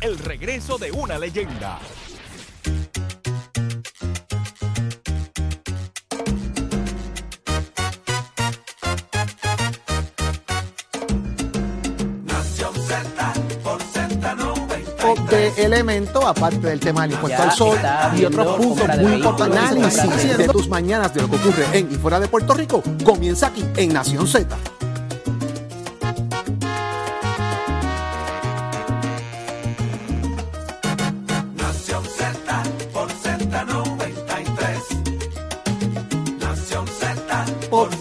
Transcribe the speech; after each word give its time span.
el 0.00 0.18
regreso 0.18 0.78
de 0.78 0.92
una 0.92 1.18
leyenda. 1.18 1.78
de 15.30 15.48
elemento, 15.62 16.26
aparte 16.26 16.58
del 16.58 16.80
tema 16.80 17.02
del 17.02 17.12
impuesto 17.12 17.38
Ya 17.38 17.50
al 17.50 17.56
sol 17.56 17.78
y 18.16 18.24
otros 18.24 18.56
puntos 18.56 18.88
muy 18.98 19.12
importantes. 19.14 19.58
Análisis 19.58 20.38
de 20.38 20.48
tus 20.48 20.68
mañanas 20.68 21.12
de 21.12 21.22
lo 21.22 21.30
que 21.30 21.36
ocurre 21.36 21.66
en 21.72 21.90
y 21.92 21.96
fuera 21.96 22.20
de 22.20 22.28
Puerto 22.28 22.54
Rico 22.54 22.82
comienza 23.04 23.48
aquí 23.48 23.64
en 23.76 23.92
Nación 23.92 24.26
Z. 24.26 24.56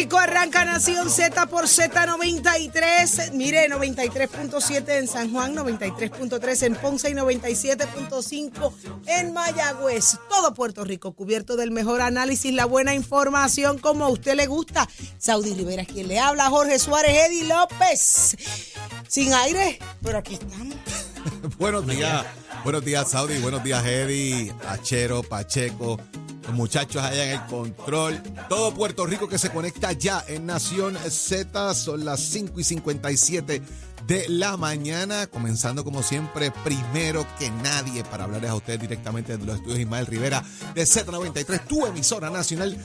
Rico. 0.00 0.18
Arranca 0.18 0.64
Nación 0.64 1.10
Z 1.10 1.46
por 1.48 1.64
Z93. 1.64 3.32
Mire, 3.32 3.68
93.7 3.68 4.98
en 4.98 5.06
San 5.06 5.30
Juan, 5.30 5.54
93.3 5.54 6.62
en 6.62 6.74
Ponce 6.76 7.10
y 7.10 7.12
97.5 7.12 8.72
en 9.08 9.34
Mayagüez. 9.34 10.16
Todo 10.30 10.54
Puerto 10.54 10.84
Rico 10.84 11.12
cubierto 11.12 11.54
del 11.56 11.70
mejor 11.70 12.00
análisis, 12.00 12.50
la 12.54 12.64
buena 12.64 12.94
información 12.94 13.78
como 13.78 14.06
a 14.06 14.08
usted 14.08 14.36
le 14.36 14.46
gusta. 14.46 14.88
Saudi 15.18 15.52
Rivera, 15.52 15.84
quien 15.84 16.08
le 16.08 16.18
habla, 16.18 16.48
Jorge 16.48 16.78
Suárez, 16.78 17.28
Eddie 17.28 17.44
López. 17.44 18.38
Sin 19.06 19.34
aire, 19.34 19.78
pero 20.02 20.16
aquí 20.16 20.32
estamos. 20.32 20.76
Buenos 21.58 21.86
días, 21.86 22.24
buenos 22.64 22.82
días 22.82 23.10
Saudi, 23.10 23.38
buenos 23.38 23.62
días 23.62 23.84
Eddie, 23.84 24.54
Achero, 24.66 25.22
Pacheco, 25.22 26.00
muchachos 26.52 27.02
allá 27.02 27.24
en 27.24 27.40
el 27.40 27.46
control, 27.46 28.22
todo 28.48 28.74
Puerto 28.74 29.06
Rico 29.06 29.28
que 29.28 29.38
se 29.38 29.50
conecta 29.50 29.92
ya 29.92 30.24
en 30.28 30.46
Nación 30.46 30.96
Z, 31.08 31.74
son 31.74 32.04
las 32.04 32.20
5 32.20 32.60
y 32.60 32.64
57 32.64 33.62
de 34.06 34.28
la 34.28 34.56
mañana, 34.56 35.26
comenzando 35.26 35.84
como 35.84 36.02
siempre, 36.02 36.50
primero 36.64 37.26
que 37.38 37.50
nadie, 37.50 38.04
para 38.04 38.24
hablarles 38.24 38.50
a 38.50 38.54
ustedes 38.54 38.80
directamente 38.80 39.36
de 39.36 39.44
los 39.44 39.56
estudios 39.56 39.78
Ismael 39.78 40.06
Rivera 40.06 40.44
de 40.74 40.82
Z93, 40.82 41.66
tu 41.66 41.86
emisora 41.86 42.30
nacional 42.30 42.76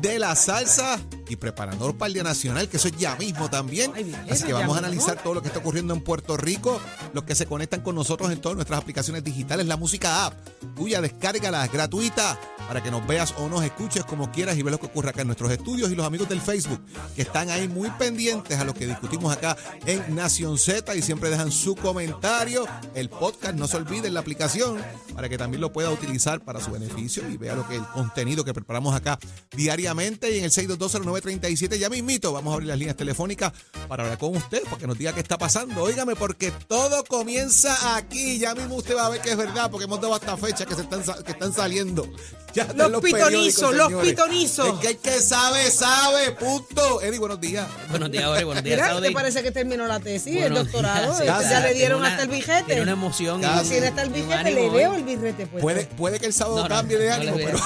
de 0.00 0.18
la 0.18 0.34
salsa 0.34 0.98
y 1.28 1.36
preparador 1.36 1.96
para 1.96 2.08
el 2.08 2.14
Día 2.14 2.22
Nacional, 2.22 2.68
que 2.68 2.76
eso 2.76 2.88
es 2.88 2.96
ya 2.96 3.16
mismo 3.16 3.48
también. 3.48 3.92
Así 4.30 4.44
que 4.44 4.52
vamos 4.52 4.76
a 4.76 4.78
analizar 4.78 5.22
todo 5.22 5.34
lo 5.34 5.42
que 5.42 5.48
está 5.48 5.60
ocurriendo 5.60 5.94
en 5.94 6.00
Puerto 6.02 6.36
Rico, 6.36 6.80
los 7.12 7.24
que 7.24 7.34
se 7.34 7.46
conectan 7.46 7.80
con 7.80 7.94
nosotros 7.94 8.30
en 8.30 8.40
todas 8.40 8.56
nuestras 8.56 8.80
aplicaciones 8.80 9.24
digitales, 9.24 9.66
la 9.66 9.76
música 9.76 10.26
app, 10.26 10.34
tuya, 10.74 11.00
descárgala, 11.00 11.64
es 11.64 11.72
gratuita, 11.72 12.38
para 12.68 12.82
que 12.82 12.90
nos 12.90 13.06
veas 13.06 13.34
o 13.38 13.48
nos 13.48 13.62
escuches 13.62 14.04
como 14.04 14.30
quieras 14.30 14.56
y 14.56 14.62
veas 14.62 14.72
lo 14.72 14.80
que 14.80 14.86
ocurre 14.86 15.10
acá 15.10 15.22
en 15.22 15.28
nuestros 15.28 15.50
estudios 15.50 15.90
y 15.90 15.94
los 15.94 16.06
amigos 16.06 16.28
del 16.28 16.40
Facebook, 16.40 16.80
que 17.14 17.22
están 17.22 17.50
ahí 17.50 17.68
muy 17.68 17.90
pendientes 17.90 18.58
a 18.58 18.64
lo 18.64 18.74
que 18.74 18.86
discutimos 18.86 19.34
acá 19.34 19.56
en 19.86 20.14
Nación 20.14 20.58
Z 20.64 20.96
y 20.96 21.02
siempre 21.02 21.28
dejan 21.28 21.52
su 21.52 21.76
comentario. 21.76 22.66
El 22.94 23.10
podcast, 23.10 23.54
no 23.54 23.68
se 23.68 23.76
olviden 23.76 24.14
la 24.14 24.20
aplicación, 24.20 24.82
para 25.14 25.28
que 25.28 25.36
también 25.36 25.60
lo 25.60 25.74
pueda 25.74 25.90
utilizar 25.90 26.40
para 26.40 26.58
su 26.58 26.70
beneficio 26.70 27.28
y 27.28 27.36
vea 27.36 27.54
lo 27.54 27.68
que 27.68 27.76
el 27.76 27.84
contenido 27.88 28.46
que 28.46 28.54
preparamos 28.54 28.94
acá 28.94 29.18
diariamente 29.54 30.34
y 30.34 30.38
en 30.38 30.44
el 30.44 30.50
6220937 30.50 31.76
ya 31.76 31.90
mismito 31.90 32.32
vamos 32.32 32.52
a 32.52 32.54
abrir 32.54 32.68
las 32.68 32.78
líneas 32.78 32.96
telefónicas 32.96 33.52
para 33.88 34.04
hablar 34.04 34.18
con 34.18 34.34
usted, 34.34 34.62
porque 34.70 34.86
nos 34.86 34.96
diga 34.96 35.12
qué 35.12 35.20
está 35.20 35.36
pasando. 35.36 35.82
Óigame, 35.82 36.16
porque 36.16 36.50
todo 36.66 37.04
comienza 37.04 37.96
aquí. 37.96 38.38
Ya 38.38 38.54
mismo 38.54 38.76
usted 38.76 38.96
va 38.96 39.04
a 39.04 39.10
ver 39.10 39.20
que 39.20 39.32
es 39.32 39.36
verdad, 39.36 39.70
porque 39.70 39.84
hemos 39.84 40.00
dado 40.00 40.14
hasta 40.14 40.34
fecha 40.38 40.64
que 40.64 40.74
se 40.74 40.88
que 40.88 41.32
están 41.32 41.52
saliendo. 41.52 42.10
Ya 42.54 42.68
Los 42.74 42.90
los 42.92 43.00
pitonizos, 43.02 43.74
los 43.74 43.92
pitonizos. 43.94 44.68
Es 44.74 44.74
que 44.80 44.88
el 44.90 44.98
que 44.98 45.20
sabe, 45.20 45.70
sabe, 45.72 46.30
punto. 46.32 47.02
Eddie, 47.02 47.18
buenos 47.18 47.40
días. 47.40 47.66
Buenos 47.90 48.12
días, 48.12 48.24
Jorge. 48.26 48.44
Buenos 48.44 48.62
días, 48.62 48.80
Mira. 48.80 49.00
¿te 49.00 49.10
parece 49.10 49.42
que 49.42 49.50
terminó 49.50 49.86
la 49.88 49.98
tesis, 49.98 50.36
el 50.40 50.54
doctorado? 50.54 51.18
días, 51.20 51.50
ya 51.50 51.60
le 51.60 51.74
dieron 51.74 51.98
una- 51.98 52.10
hasta 52.10 52.22
el 52.22 52.28
billete. 52.28 52.62
Tiene 52.66 52.82
una 52.82 52.92
emoción. 52.92 53.40
y 53.40 53.42
Casi. 53.42 53.70
Tiene 53.70 53.88
hasta 53.88 54.02
el 54.02 54.10
billete, 54.10 54.50
le 54.52 54.70
veo 54.70 54.94
el 54.94 55.02
billete. 55.02 55.46
Pues, 55.48 55.62
Puede, 55.62 55.84
puede 55.86 56.20
que 56.20 56.26
el 56.26 56.32
sábado 56.32 56.56
No, 56.58 56.62
no, 56.62 56.68
cambie 56.68 56.96
de 56.96 57.10
ánimo, 57.10 57.36
pero. 57.36 57.58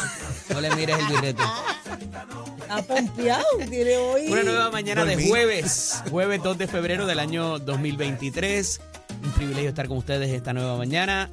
No 0.48 0.60
le 0.62 0.75
mires 0.75 0.98
el 0.98 1.06
birrete. 1.06 1.43
Está 2.60 2.82
pompeado, 2.82 3.44
tiene 3.69 3.97
hoy. 3.98 4.28
Una 4.28 4.43
nueva 4.43 4.71
mañana 4.71 5.04
de 5.04 5.28
jueves, 5.28 6.03
jueves 6.10 6.43
2 6.43 6.56
de 6.56 6.66
febrero 6.66 7.04
del 7.06 7.19
año 7.19 7.59
2023. 7.59 8.81
Un 9.22 9.32
privilegio 9.32 9.69
estar 9.69 9.87
con 9.88 9.98
ustedes 9.98 10.31
esta 10.31 10.54
nueva 10.54 10.77
mañana. 10.78 11.28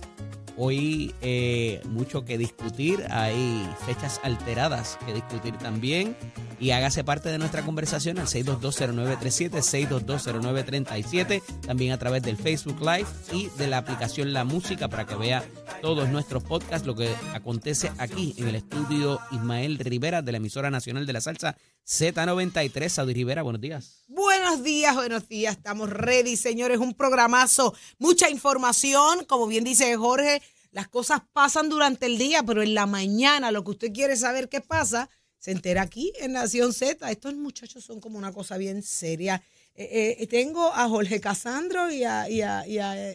Hoy 0.57 1.13
eh, 1.21 1.81
mucho 1.85 2.23
que 2.23 2.37
discutir, 2.37 3.05
hay 3.09 3.67
fechas 3.85 4.21
alteradas 4.23 4.97
que 5.05 5.13
discutir 5.13 5.57
también. 5.57 6.15
Y 6.57 6.71
hágase 6.71 7.03
parte 7.03 7.27
de 7.27 7.37
nuestra 7.37 7.63
conversación 7.63 8.17
al 8.17 8.27
6220937, 8.27 9.61
6220937, 9.61 11.43
también 11.65 11.91
a 11.91 11.99
través 11.99 12.23
del 12.23 12.37
Facebook 12.37 12.79
Live 12.79 13.07
y 13.33 13.49
de 13.57 13.67
la 13.67 13.79
aplicación 13.79 14.31
La 14.31 14.45
Música 14.45 14.87
para 14.87 15.05
que 15.05 15.15
vea 15.15 15.43
todos 15.81 16.07
nuestros 16.07 16.43
podcasts, 16.43 16.87
lo 16.87 16.95
que 16.95 17.13
acontece 17.33 17.91
aquí 17.97 18.33
en 18.37 18.47
el 18.47 18.55
estudio 18.55 19.19
Ismael 19.31 19.77
Rivera 19.79 20.21
de 20.21 20.31
la 20.31 20.37
emisora 20.37 20.71
nacional 20.71 21.05
de 21.05 21.13
la 21.13 21.19
salsa 21.19 21.57
Z93. 21.85 22.89
Saudi 22.89 23.13
Rivera, 23.13 23.43
buenos 23.43 23.61
días. 23.61 24.05
Buenos 24.07 24.63
días, 24.63 24.95
buenos 24.95 25.27
días. 25.27 25.57
Estamos 25.57 25.89
ready, 25.89 26.37
señores. 26.37 26.79
Un 26.79 26.93
programazo, 26.93 27.75
mucha 27.99 28.29
información. 28.29 29.25
Como 29.25 29.45
bien 29.47 29.63
dice 29.63 29.95
Jorge, 29.97 30.41
las 30.75 30.89
cosas 30.89 31.21
pasan 31.31 31.69
durante 31.69 32.05
el 32.05 32.17
día, 32.17 32.43
pero 32.43 32.61
en 32.61 32.73
la 32.73 32.85
mañana 32.85 33.49
lo 33.49 33.63
que 33.63 33.71
usted 33.71 33.93
quiere 33.93 34.17
saber 34.17 34.49
qué 34.49 34.59
pasa, 34.59 35.09
se 35.37 35.51
entera 35.51 35.83
aquí 35.83 36.11
en 36.19 36.33
Nación 36.33 36.73
Z. 36.73 37.09
Estos 37.09 37.33
muchachos 37.33 37.85
son 37.85 38.01
como 38.01 38.17
una 38.17 38.33
cosa 38.33 38.57
bien 38.57 38.83
seria. 38.83 39.41
Eh, 39.73 40.17
eh, 40.19 40.27
tengo 40.27 40.73
a 40.73 40.89
Jorge 40.89 41.21
Casandro 41.21 41.89
y 41.89 42.03
a, 42.03 42.29
y 42.29 42.41
a, 42.41 42.67
y 42.67 42.79
a- 42.79 43.11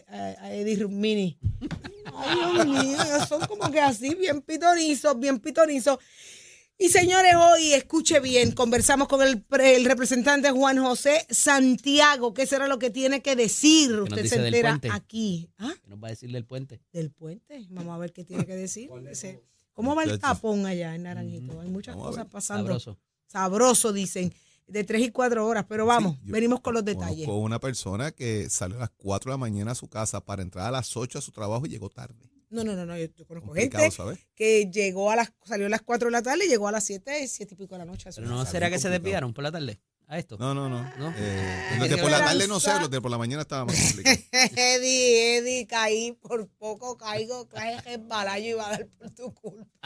Eddie 0.51 0.77
Rumini. 0.77 1.37
Ay, 2.15 2.35
Dios 2.35 2.67
mío, 2.67 2.97
son 3.29 3.45
como 3.45 3.69
que 3.69 3.79
así, 3.79 4.15
bien 4.15 4.41
pitonizos, 4.41 5.19
bien 5.19 5.37
pitonizos. 5.37 5.99
Y 6.83 6.89
señores, 6.89 7.35
hoy 7.35 7.73
escuche 7.73 8.19
bien, 8.19 8.53
conversamos 8.53 9.07
con 9.07 9.21
el, 9.21 9.39
pre- 9.43 9.75
el 9.75 9.85
representante 9.85 10.49
Juan 10.49 10.79
José 10.79 11.27
Santiago, 11.29 12.33
¿qué 12.33 12.47
será 12.47 12.67
lo 12.67 12.79
que 12.79 12.89
tiene 12.89 13.21
que 13.21 13.35
decir? 13.35 13.91
nos 13.91 14.09
Usted 14.09 14.23
dice 14.23 14.35
se 14.37 14.45
entera 14.47 14.79
aquí. 14.91 15.47
¿Ah? 15.59 15.73
¿Qué 15.79 15.87
nos 15.87 16.01
va 16.03 16.07
a 16.07 16.09
decir 16.09 16.31
del 16.31 16.43
puente? 16.43 16.81
Del 16.91 17.11
puente. 17.11 17.67
Vamos 17.69 17.93
a 17.93 17.99
ver 17.99 18.11
qué 18.13 18.23
tiene 18.23 18.47
que 18.47 18.55
decir. 18.55 18.89
¿Cómo 19.73 19.93
va 19.95 20.05
el 20.05 20.19
tapón 20.19 20.65
allá 20.65 20.95
en 20.95 21.03
Naranjito? 21.03 21.61
Hay 21.61 21.69
muchas 21.69 21.95
cosas 21.95 22.25
pasando. 22.25 22.63
Sabroso. 22.65 22.97
Sabroso, 23.27 23.93
dicen. 23.93 24.33
De 24.65 24.83
tres 24.83 25.03
y 25.03 25.11
cuatro 25.11 25.45
horas, 25.45 25.65
pero 25.69 25.85
vamos, 25.85 26.15
Sí, 26.23 26.31
venimos 26.31 26.61
con 26.61 26.73
los 26.73 26.83
detalles. 26.85 27.25
Conozco 27.27 27.37
una 27.43 27.59
persona 27.59 28.11
que 28.11 28.49
salió 28.49 28.77
a 28.77 28.81
las 28.81 28.89
4 28.97 29.29
de 29.29 29.33
la 29.33 29.37
mañana 29.37 29.71
a 29.71 29.75
su 29.75 29.87
casa 29.89 30.21
para 30.21 30.41
entrar 30.41 30.65
a 30.67 30.71
las 30.71 30.95
8 30.95 31.19
a 31.19 31.21
su 31.21 31.31
trabajo 31.31 31.65
y 31.65 31.69
llegó 31.69 31.89
tarde. 31.89 32.30
No, 32.51 32.63
no, 32.65 32.75
no, 32.75 32.85
no, 32.85 32.97
yo, 32.97 33.07
yo 33.15 33.25
conozco 33.25 33.47
Complicado, 33.47 33.83
gente 33.83 33.95
¿sabes? 33.95 34.19
que 34.35 34.69
llegó 34.69 35.09
a 35.09 35.15
las, 35.15 35.31
salió 35.45 35.67
a 35.67 35.69
las 35.69 35.81
cuatro 35.81 36.07
de 36.07 36.11
la 36.11 36.21
tarde 36.21 36.45
y 36.45 36.49
llegó 36.49 36.67
a 36.67 36.71
las 36.71 36.83
siete, 36.83 37.27
siete 37.27 37.53
y 37.53 37.57
pico 37.57 37.75
de 37.75 37.79
la 37.79 37.85
noche. 37.85 38.09
Pero 38.13 38.27
no 38.27 38.45
será 38.45 38.69
que 38.69 38.77
se 38.77 38.89
desviaron 38.89 39.33
por 39.33 39.43
la 39.43 39.51
tarde 39.51 39.79
a 40.07 40.19
esto. 40.19 40.37
No, 40.37 40.53
no, 40.53 40.67
no. 40.67 40.83
¿No? 40.97 41.13
Eh, 41.17 41.77
los 41.79 41.89
de 41.89 41.97
por 41.97 42.11
la 42.11 42.19
tarde 42.19 42.45
no 42.49 42.59
sé, 42.59 42.77
los 42.77 42.91
de 42.91 42.99
por 42.99 43.09
la 43.09 43.17
mañana 43.17 43.43
estaba 43.43 43.63
más 43.63 43.75
complicado. 43.87 44.17
Eddie, 44.31 45.37
Eddie, 45.37 45.65
caí, 45.65 46.11
por 46.11 46.49
poco 46.49 46.97
caigo, 46.97 47.47
cae 47.47 47.77
el 47.85 47.99
balayo 47.99 48.49
y 48.49 48.53
va 48.53 48.67
a 48.67 48.71
dar 48.71 48.87
por 48.87 49.09
tu 49.11 49.33
culpa. 49.33 49.80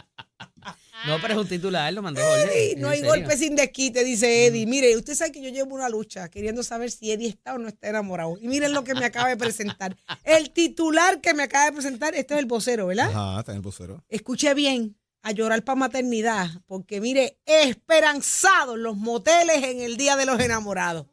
No, 1.06 1.20
pero 1.20 1.34
es 1.34 1.40
un 1.40 1.48
titular, 1.48 1.92
lo 1.92 2.02
mandó 2.02 2.20
Jorge. 2.20 2.72
Eddie, 2.72 2.76
no 2.80 2.88
¿En 2.88 2.92
hay 2.92 2.98
serio? 3.00 3.14
golpe 3.14 3.36
sin 3.36 3.54
desquite, 3.54 4.02
dice 4.02 4.46
Eddie. 4.46 4.66
Mire, 4.66 4.96
usted 4.96 5.14
sabe 5.14 5.30
que 5.32 5.42
yo 5.42 5.50
llevo 5.50 5.74
una 5.74 5.88
lucha 5.88 6.28
queriendo 6.28 6.62
saber 6.62 6.90
si 6.90 7.12
Eddie 7.12 7.28
está 7.28 7.54
o 7.54 7.58
no 7.58 7.68
está 7.68 7.88
enamorado. 7.88 8.36
Y 8.40 8.48
miren 8.48 8.72
lo 8.72 8.82
que 8.82 8.94
me 8.94 9.04
acaba 9.04 9.28
de 9.28 9.36
presentar. 9.36 9.96
El 10.24 10.50
titular 10.50 11.20
que 11.20 11.34
me 11.34 11.44
acaba 11.44 11.66
de 11.66 11.72
presentar, 11.72 12.14
este 12.14 12.34
es 12.34 12.40
el 12.40 12.46
vocero, 12.46 12.86
¿verdad? 12.86 13.10
Ajá, 13.10 13.40
está 13.40 13.52
en 13.52 13.56
el 13.56 13.62
vocero. 13.62 14.02
Escuche 14.08 14.52
bien, 14.54 14.96
a 15.22 15.32
llorar 15.32 15.62
para 15.64 15.76
maternidad, 15.76 16.48
porque 16.66 17.00
mire, 17.00 17.38
esperanzados 17.44 18.78
los 18.78 18.96
moteles 18.96 19.62
en 19.64 19.80
el 19.80 19.96
Día 19.96 20.16
de 20.16 20.26
los 20.26 20.40
Enamorados. 20.40 21.06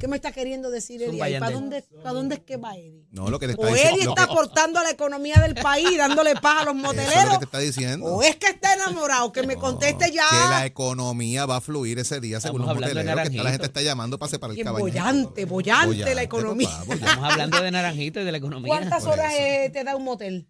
¿Qué 0.00 0.08
me 0.08 0.16
está 0.16 0.32
queriendo 0.32 0.70
decir 0.70 1.02
Eddie? 1.02 1.38
¿Para 1.38 1.52
dónde, 1.52 1.82
¿Para 2.02 2.12
dónde 2.12 2.34
es 2.36 2.40
que 2.40 2.56
va 2.56 2.74
Eddie? 2.76 3.06
No, 3.12 3.30
lo 3.30 3.38
que 3.38 3.46
te 3.46 3.52
está 3.52 3.66
O 3.66 3.70
diciendo. 3.70 3.96
Eddie 3.96 4.08
está 4.08 4.22
aportando 4.24 4.80
a 4.80 4.82
la 4.82 4.90
economía 4.90 5.36
del 5.36 5.54
país, 5.54 5.96
dándole 5.96 6.34
paz 6.36 6.62
a 6.62 6.64
los 6.72 6.74
Eso 6.82 6.90
es 6.90 6.96
lo 6.96 7.02
moteleros. 7.04 7.32
que 7.32 7.38
te 7.38 7.44
está 7.44 7.58
diciendo. 7.58 8.06
O 8.06 8.22
es 8.22 8.36
que 8.36 8.46
está 8.48 8.74
enamorado, 8.74 9.32
que 9.32 9.42
me 9.46 9.56
conteste 9.56 10.06
Que 10.10 10.16
la 10.16 10.60
ya. 10.60 10.66
economía 10.66 11.46
va 11.46 11.56
a 11.56 11.60
fluir 11.60 11.98
ese 11.98 12.20
día 12.20 12.40
según 12.40 12.62
Estamos 12.62 12.80
los 12.80 12.88
moteleros, 12.90 13.14
que 13.22 13.28
está- 13.28 13.42
la 13.44 13.50
gente 13.50 13.66
está 13.66 13.82
llamando 13.82 14.18
para 14.18 14.30
separar 14.30 14.52
el 14.52 14.56
Que 14.58 14.64
cabañito. 14.64 14.88
bollante, 14.90 15.44
bollante 15.44 16.14
la 16.14 16.22
economía. 16.22 16.68
papá, 16.68 16.84
bollante. 16.84 17.04
Estamos 17.06 17.30
hablando 17.32 17.62
de 17.62 17.70
Naranjito 17.70 18.20
y 18.20 18.24
de 18.24 18.32
la 18.32 18.38
economía. 18.38 18.68
¿Cuántas 18.68 19.04
horas 19.06 19.32
eso. 19.34 19.42
eh, 19.42 19.70
te 19.72 19.84
da 19.84 19.94
un 19.94 20.04
motel? 20.04 20.48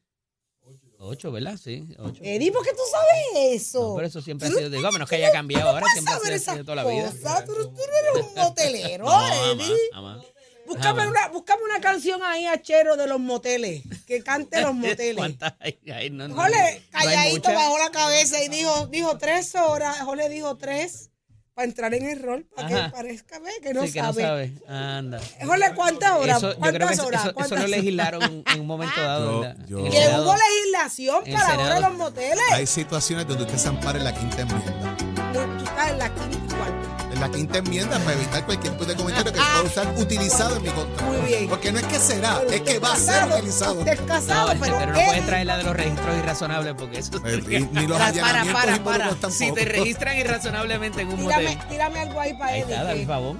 Ocho, 1.05 1.33
¿verdad? 1.33 1.59
Sí, 1.63 1.85
ocho. 1.99 2.21
Eddie, 2.23 2.53
¿por 2.53 2.65
qué 2.65 2.71
tú 2.71 2.83
sabes 2.91 3.55
eso? 3.61 3.89
No, 3.91 3.95
pero 3.97 4.07
eso 4.07 4.23
siempre 4.23 4.47
ha 4.49 4.51
sido, 4.53 4.71
digo, 4.71 4.87
a 4.87 4.93
menos 4.93 5.09
que 5.09 5.17
haya 5.17 5.33
cambiado 5.33 5.71
ahora, 5.71 5.87
siempre 5.93 6.15
ha 6.35 6.39
sido 6.39 6.65
toda 6.65 6.77
la 6.77 6.85
vida. 6.85 7.11
cosas. 7.11 7.45
Tú, 7.45 7.55
tú 7.55 7.73
no 7.73 8.19
eres 8.19 8.27
un 8.29 8.35
motelero, 8.37 9.05
No, 9.07 9.53
Eddie. 9.53 9.77
jamás. 9.93 10.25
Búscame 10.65 11.01
Jamás. 11.03 11.09
una, 11.09 11.29
búscame 11.29 11.63
una 11.65 11.81
canción 11.81 12.23
ahí, 12.23 12.47
Achero, 12.47 12.97
de 12.97 13.09
los 13.09 13.19
moteles. 13.19 13.83
Que 14.07 14.23
cante 14.23 14.61
los 14.63 14.75
moteles. 14.75 15.17
¿Cuántas 15.17 15.55
hay? 15.59 15.79
Ay, 15.93 16.11
no, 16.11 16.29
no, 16.29 16.37
Jole, 16.37 16.83
calladito, 16.91 17.53
bajó 17.53 17.79
la 17.79 17.91
cabeza 17.91 18.43
y 18.43 18.49
dijo, 18.49 18.87
dijo 18.87 19.19
tres 19.19 19.55
horas. 19.57 20.01
Jole 20.03 20.29
dijo 20.29 20.57
tres 20.57 21.11
para 21.55 21.67
entrar 21.67 21.93
en 21.95 22.07
el 22.09 22.21
rol, 22.23 22.47
para 22.57 22.69
que 22.69 22.75
Ajá. 22.75 22.91
parezca 22.93 23.39
ve, 23.39 23.51
que 23.63 23.75
no 23.75 23.83
sí, 23.87 23.93
que 23.93 24.01
no 24.01 24.13
sabe. 24.15 24.23
sabe. 24.23 24.53
Anda. 24.69 25.21
Jole, 25.45 25.75
¿cuántas 25.75 26.11
horas? 26.13 26.37
Eso, 26.39 26.53
yo 26.53 26.59
¿Cuántas 26.59 26.77
creo 26.77 26.89
que 26.89 26.95
eso, 26.95 27.07
horas? 27.07 27.21
eso- 27.21 27.29
eso 27.29 27.35
¿Cuántas 27.35 27.59
lo 27.59 27.65
horas? 27.67 27.71
legislaron 27.71 28.45
en 28.47 28.61
un 28.61 28.67
momento 28.67 29.01
dado. 29.03 29.33
Yo- 29.33 29.41
¿verdad? 29.41 29.57
yo- 29.69 29.85
Que 29.85 30.09
hubo 30.19 30.35
legislación 30.37 31.23
En 31.27 31.35
para 31.35 31.55
ahora 31.55 31.81
los 31.81 31.99
moteles. 31.99 32.41
Hay 32.53 32.67
situaciones 32.67 33.27
donde 33.27 33.45
usted 33.45 33.59
se 33.59 33.69
ampara 33.69 33.99
en 33.99 34.05
la 34.05 34.15
quinta 34.15 34.41
enmienda. 34.43 34.97
No, 35.35 35.59
Tú 35.59 35.65
estás 35.65 35.91
en 35.91 35.99
la 35.99 36.15
quinta 36.15 36.37
y 36.37 36.57
cuarta. 36.57 36.92
La 37.23 37.31
quinta 37.31 37.59
enmienda 37.59 37.99
para 38.01 38.15
evitar 38.15 38.45
cualquier 38.45 38.73
tipo 38.73 38.85
de 38.85 38.97
comentario 38.97 39.33
que 39.33 39.39
se 39.39 39.45
pueda 39.45 39.63
usar 39.63 39.95
utilizado 39.97 40.57
en 40.57 40.63
mi 40.65 40.69
contra. 40.71 41.07
Ah. 41.07 41.09
Muy 41.09 41.21
bien. 41.21 41.49
Porque 41.49 41.71
no 41.71 41.79
es 41.79 41.87
que 41.87 41.99
será, 42.01 42.39
Pero 42.41 42.51
es 42.51 42.61
que 42.63 42.79
va 42.81 42.93
a 42.93 42.97
ser 42.97 43.29
utilizado. 43.33 43.75
Usted 43.79 43.93
es 43.93 44.01
casado, 44.01 44.55
No, 44.55 44.61
pero, 44.61 44.79
pero 44.79 44.93
no 44.93 44.99
Eddie- 44.99 45.27
traer 45.27 45.47
la 45.47 45.57
de 45.59 45.63
los 45.63 45.77
registros 45.77 46.17
irrazonables 46.19 46.75
porque 46.77 46.99
eso 46.99 47.13
Eh, 47.25 47.41
y- 47.49 47.61
Ni 47.79 47.87
los 47.87 47.97
Para, 47.97 48.13
para, 48.45 48.45
para. 48.83 49.09
tampoco. 49.11 49.31
Si 49.31 49.53
te 49.53 49.65
registran 49.65 50.19
irrazonablemente 50.19 51.03
en 51.03 51.09
un 51.11 51.17
Tírame, 51.21 51.43
motel. 51.55 51.69
tírame 51.69 52.01
algo 52.01 52.21
ahí 52.21 52.35
para 52.35 52.57
está, 52.57 52.83
dame 52.83 53.01
que- 53.01 53.07
favor. 53.07 53.37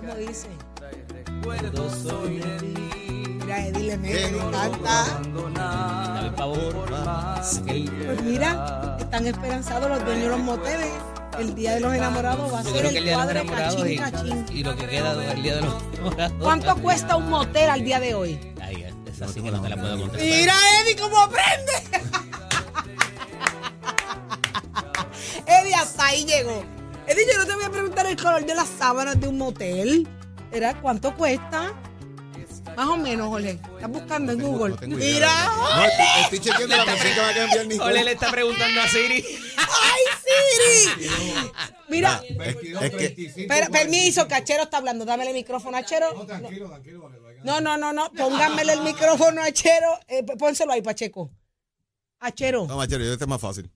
¿Cómo 0.00 0.14
dice? 0.16 0.48
Mira, 3.38 3.66
Eddie 3.66 3.82
le 3.84 3.96
mete, 3.98 4.30
le 4.32 4.38
encanta. 4.38 5.20
Dame 5.54 6.30
favor. 6.36 6.74
Pues 8.06 8.22
mira, 8.22 8.96
están 8.98 9.26
esperanzados 9.26 9.88
los 9.90 10.04
dueños 10.04 10.24
de 10.24 10.28
los 10.30 10.40
moteles. 10.40 10.90
El 11.38 11.54
día 11.54 11.74
de 11.74 11.80
los 11.80 11.94
enamorados 11.94 12.52
va 12.52 12.60
a 12.60 12.62
ser 12.62 12.84
el 12.86 12.96
el 12.96 13.04
día 13.04 13.10
de 13.10 13.10
los 13.10 13.16
cuadre 13.16 13.40
enamorados 13.40 13.76
cachín, 13.76 13.92
y, 13.92 13.96
cachín. 13.98 14.46
y 14.52 14.62
lo 14.64 14.76
que 14.76 14.86
queda 14.86 15.14
del 15.14 15.42
día 15.42 15.54
de 15.56 15.62
los 15.62 15.74
enamorados. 15.94 16.36
¿Cuánto 16.42 16.76
cuesta 16.76 17.16
un 17.16 17.30
motel 17.30 17.70
al 17.70 17.82
día 17.84 18.00
de 18.00 18.14
hoy? 18.14 18.38
Ay, 18.60 18.84
esa 19.06 19.28
sí 19.28 19.40
que 19.42 19.50
no 19.50 19.60
te 19.62 19.68
la 19.70 19.76
puedo 19.76 19.98
contestar. 19.98 20.26
Mira, 20.28 20.54
Eddie, 20.82 20.96
cómo 20.96 21.18
aprende. 21.20 21.72
Eddie, 25.46 25.74
hasta 25.74 26.06
ahí 26.06 26.24
llegó. 26.24 26.64
Eddie, 27.06 27.26
yo 27.32 27.38
no 27.38 27.46
te 27.46 27.54
voy 27.54 27.64
a 27.64 27.70
preguntar 27.70 28.06
el 28.06 28.16
color 28.16 28.44
de 28.44 28.54
las 28.54 28.68
sábanas 28.68 29.20
de 29.20 29.28
un 29.28 29.38
motel. 29.38 30.08
¿Era 30.52 30.80
cuánto 30.80 31.14
cuesta? 31.14 31.72
Más 32.76 32.86
o 32.86 32.96
menos, 32.96 33.28
Jorge. 33.28 33.58
Estás 33.74 33.90
buscando 33.90 34.32
en 34.32 34.38
No 34.38 34.46
Google. 34.48 34.76
no. 34.86 34.96
Mira, 34.96 35.30
No, 35.46 35.84
estoy, 36.22 36.38
chequeando 36.40 36.76
la 36.76 36.84
canción 36.84 37.14
que 37.14 37.20
va 37.20 37.28
a 37.28 37.34
cambiar 37.34 37.66
mi 37.66 37.78
Ole 37.78 38.04
le 38.04 38.12
está 38.12 38.30
preguntando 38.30 38.80
a 38.80 38.88
Siri. 38.88 39.24
¡Ay, 39.80 40.02
Siri! 40.94 41.50
Mira, 41.88 42.22
Es, 42.28 42.56
es 42.82 42.90
que 42.90 43.46
per- 43.48 43.70
permiso, 43.70 44.26
Cachero 44.28 44.62
está 44.64 44.78
hablando. 44.78 45.04
Dame 45.04 45.26
el 45.28 45.34
micrófono 45.34 45.76
a 45.76 45.84
Chero. 45.84 46.06
No, 47.44 47.60
no, 47.60 47.76
no, 47.76 47.92
no. 47.92 48.10
Pónganmele 48.12 48.72
el 48.74 48.80
micrófono 48.82 49.42
a 49.42 49.50
Chero. 49.52 49.98
Eh, 50.08 50.22
p- 50.22 50.36
pónselo 50.36 50.72
ahí, 50.72 50.82
Pacheco. 50.82 51.30
Achero, 52.24 52.66
No, 52.68 52.76
machero, 52.76 53.02
yo 53.04 53.12
este 53.14 53.24
es 53.24 53.28
más 53.28 53.40
fácil. 53.40 53.68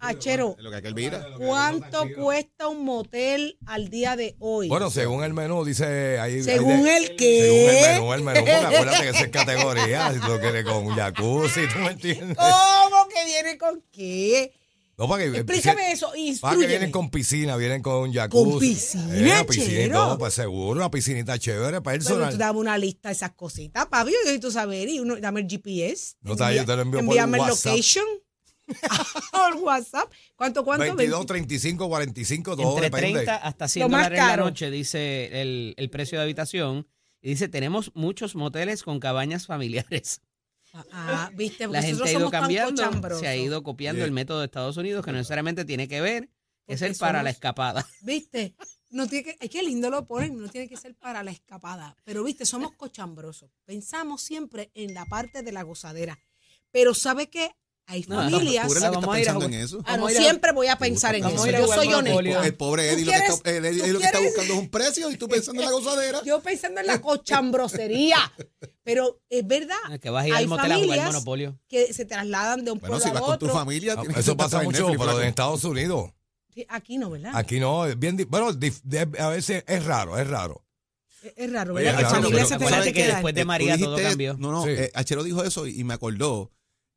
Achero. 0.00 0.56
Es 0.58 0.64
lo 0.64 0.70
que 0.70 0.76
aquel 0.78 0.92
mira. 0.94 1.24
¿Cuánto 1.38 2.04
cuesta 2.16 2.66
un 2.66 2.84
motel 2.84 3.58
al 3.64 3.88
día 3.90 4.16
de 4.16 4.34
hoy? 4.40 4.66
Bueno, 4.68 4.90
según 4.90 5.22
el 5.22 5.32
menú, 5.32 5.64
dice 5.64 6.18
ahí. 6.18 6.42
¿Según 6.42 6.72
ahí 6.72 6.82
de- 6.82 6.96
el 6.96 7.16
qué? 7.16 7.40
Según 7.44 7.70
el 7.70 7.82
menú, 7.92 8.12
el 8.12 8.22
menú, 8.22 8.38
porque 8.40 8.50
acuérdate 8.76 9.02
que 9.04 9.08
eso 9.10 9.24
es 9.24 9.28
categoría. 9.30 10.12
Si 10.12 10.18
tú 10.18 10.26
lo 10.26 10.40
quieres 10.40 10.64
con 10.64 10.88
jacuzzi, 10.88 11.68
¿tú 11.72 11.78
me 11.78 11.92
entiendes? 11.92 12.36
¿Cómo 12.36 13.08
que 13.08 13.24
viene 13.24 13.56
con 13.56 13.80
qué? 13.92 14.52
No, 15.00 15.08
para 15.08 15.24
que, 15.24 15.38
Explícame 15.38 15.92
eso, 15.92 16.12
Para 16.42 16.58
que 16.58 16.66
vienen 16.66 16.90
con 16.90 17.08
piscina, 17.10 17.56
vienen 17.56 17.80
con 17.80 18.12
jacuzzi. 18.12 18.50
¿Con 18.50 18.58
piscina, 18.60 19.16
Eh, 19.16 19.22
una 19.22 19.44
piscina 19.44 19.66
y 19.66 19.76
chero? 19.84 19.94
todo, 19.94 20.18
pues 20.18 20.34
seguro, 20.34 20.78
una 20.78 20.90
piscinita 20.90 21.38
chévere, 21.38 21.80
Pero 21.80 21.82
personal. 21.82 22.30
tú 22.32 22.36
dame 22.36 22.58
una 22.58 22.76
lista 22.76 23.08
de 23.08 23.14
esas 23.14 23.32
cositas, 23.32 23.86
papi. 23.86 24.10
Yo 24.12 24.18
necesito 24.24 24.50
saber. 24.50 24.90
Y 24.90 25.00
uno, 25.00 25.16
dame 25.18 25.40
el 25.40 25.46
GPS. 25.48 26.16
No 26.20 26.32
está 26.32 26.52
yo 26.52 26.66
te 26.66 26.76
lo 26.76 26.82
envío 26.82 27.00
por 27.00 27.08
Envíame 27.08 27.38
el 27.38 27.44
WhatsApp. 27.44 27.72
location. 27.72 28.04
por 29.32 29.54
WhatsApp. 29.62 30.12
¿Cuánto, 30.36 30.64
cuánto? 30.64 30.84
22, 30.94 31.24
35, 31.26 31.88
45, 31.88 32.56
todo 32.56 32.68
Entre 32.76 32.84
depende. 32.90 33.12
30 33.24 33.36
hasta 33.36 33.68
100 33.68 33.82
Lo 33.84 33.88
más 33.88 34.04
dólares 34.04 34.18
la 34.26 34.36
noche, 34.36 34.70
dice 34.70 35.40
el, 35.40 35.74
el 35.78 35.88
precio 35.88 36.18
de 36.18 36.24
habitación. 36.24 36.86
Y 37.22 37.30
dice, 37.30 37.48
tenemos 37.48 37.90
muchos 37.94 38.34
moteles 38.34 38.82
con 38.82 39.00
cabañas 39.00 39.46
familiares. 39.46 40.20
Ah, 40.92 41.30
viste, 41.34 41.66
La 41.66 41.82
gente 41.82 42.02
ha 42.04 42.12
ido 42.12 42.30
cambiando, 42.30 43.16
se 43.18 43.26
ha 43.26 43.36
ido 43.36 43.62
copiando 43.62 44.04
el 44.04 44.12
método 44.12 44.40
de 44.40 44.46
Estados 44.46 44.76
Unidos, 44.76 45.04
que 45.04 45.10
no 45.12 45.18
necesariamente 45.18 45.64
tiene 45.64 45.88
que 45.88 46.00
ver, 46.00 46.30
que 46.66 46.74
es 46.74 46.82
el 46.82 46.94
para 46.96 47.18
somos- 47.18 47.24
la 47.24 47.30
escapada. 47.30 47.86
¿Viste? 48.02 48.54
No 48.90 49.06
tiene 49.06 49.24
que, 49.24 49.36
ay, 49.40 49.48
qué 49.48 49.62
lindo 49.62 49.88
lo 49.90 50.06
ponen, 50.06 50.36
no 50.36 50.48
tiene 50.48 50.68
que 50.68 50.76
ser 50.76 50.94
para 50.96 51.22
la 51.22 51.30
escapada. 51.30 51.96
Pero, 52.04 52.24
viste, 52.24 52.44
somos 52.44 52.72
cochambrosos. 52.72 53.50
Pensamos 53.64 54.22
siempre 54.22 54.70
en 54.74 54.94
la 54.94 55.06
parte 55.06 55.42
de 55.42 55.52
la 55.52 55.62
gozadera. 55.62 56.18
Pero, 56.72 56.92
¿sabe 56.94 57.28
qué? 57.30 57.52
Hay 57.90 58.04
No, 58.08 58.16
familias. 58.16 58.66
¿Tú 58.66 58.72
eres 58.72 58.82
la 58.84 58.90
que 58.90 58.96
Vamos 58.96 59.04
está 59.04 59.12
a 59.16 59.20
ir 59.20 59.28
a 59.28 59.32
pensando 59.32 59.46
jugar. 59.46 59.52
en 59.54 59.60
eso? 59.64 59.82
Ah, 59.84 59.96
no, 59.96 60.06
a 60.06 60.10
a- 60.10 60.12
siempre 60.12 60.52
voy 60.52 60.66
a 60.68 60.78
pensar 60.78 61.14
en 61.16 61.24
eso. 61.26 61.42
a 61.42 61.46
a 61.46 61.50
Yo 61.50 61.66
soy 61.66 61.92
honesta. 61.92 62.46
El 62.46 62.54
pobre 62.54 62.88
¿Tú 62.88 62.94
Eddie 62.94 63.04
lo 63.06 63.10
que, 63.12 63.18
está, 63.18 63.50
lo 63.92 63.98
que 63.98 64.04
está 64.04 64.20
buscando 64.20 64.54
es 64.54 64.58
un 64.60 64.68
precio 64.70 65.10
y 65.10 65.16
tú 65.16 65.28
pensando 65.28 65.60
en 65.62 65.66
la 65.66 65.72
gozadera. 65.72 66.22
Yo 66.24 66.40
pensando 66.40 66.80
en 66.80 66.86
la 66.86 67.00
cochambrosería. 67.00 68.16
Pero 68.84 69.20
es 69.28 69.46
verdad. 69.46 69.76
Ah, 69.86 69.98
Que 69.98 70.08
vas 70.10 70.24
a 70.24 70.28
ir 70.28 70.34
hay 70.34 70.42
al 70.44 70.48
motel 70.48 70.72
a 70.72 70.76
jugar 70.78 71.06
Monopolio. 71.06 71.58
que 71.68 71.92
se 71.92 72.04
trasladan 72.04 72.64
de 72.64 72.70
un 72.70 72.78
Bueno, 72.78 72.96
pueblo 72.96 73.04
si 73.04 73.10
a 73.10 73.12
vas 73.12 73.22
con 73.22 73.38
tu 73.38 73.46
otro. 73.46 73.58
familia, 73.58 73.92
Ah, 73.94 74.00
tienes 74.00 74.14
que 74.14 74.20
Eso 74.20 74.36
pasa 74.36 74.58
en 74.60 74.64
mucho, 74.64 74.88
Netflix, 74.88 75.06
pero 75.06 75.20
en 75.20 75.28
Estados 75.28 75.64
Unidos. 75.64 76.10
Aquí 76.68 76.98
no, 76.98 77.10
¿verdad? 77.10 77.32
Aquí 77.34 77.58
no, 77.60 77.86
es 77.86 77.98
bien. 77.98 78.16
Bueno, 78.28 78.48
a 79.18 79.28
veces 79.28 79.64
es 79.66 79.84
raro, 79.84 80.18
es 80.18 80.26
raro. 80.28 80.64
Es, 81.22 81.32
es 81.36 81.52
raro, 81.52 81.74
Oye, 81.74 81.84
¿verdad? 81.84 81.98
que 81.98 82.04
pero 82.04 82.22
se 82.22 82.28
tengan 82.30 82.62
acuérdate 82.62 82.92
que 82.92 83.06
después 83.06 83.34
de 83.34 83.44
María 83.44 83.78
todo 83.78 83.96
cambió. 83.96 84.36
No, 84.38 84.50
no, 84.52 84.66
eh, 84.66 84.90
Achero 84.94 85.22
dijo 85.22 85.42
eso 85.44 85.66
y 85.66 85.82
me 85.84 85.94
acordó. 85.94 86.50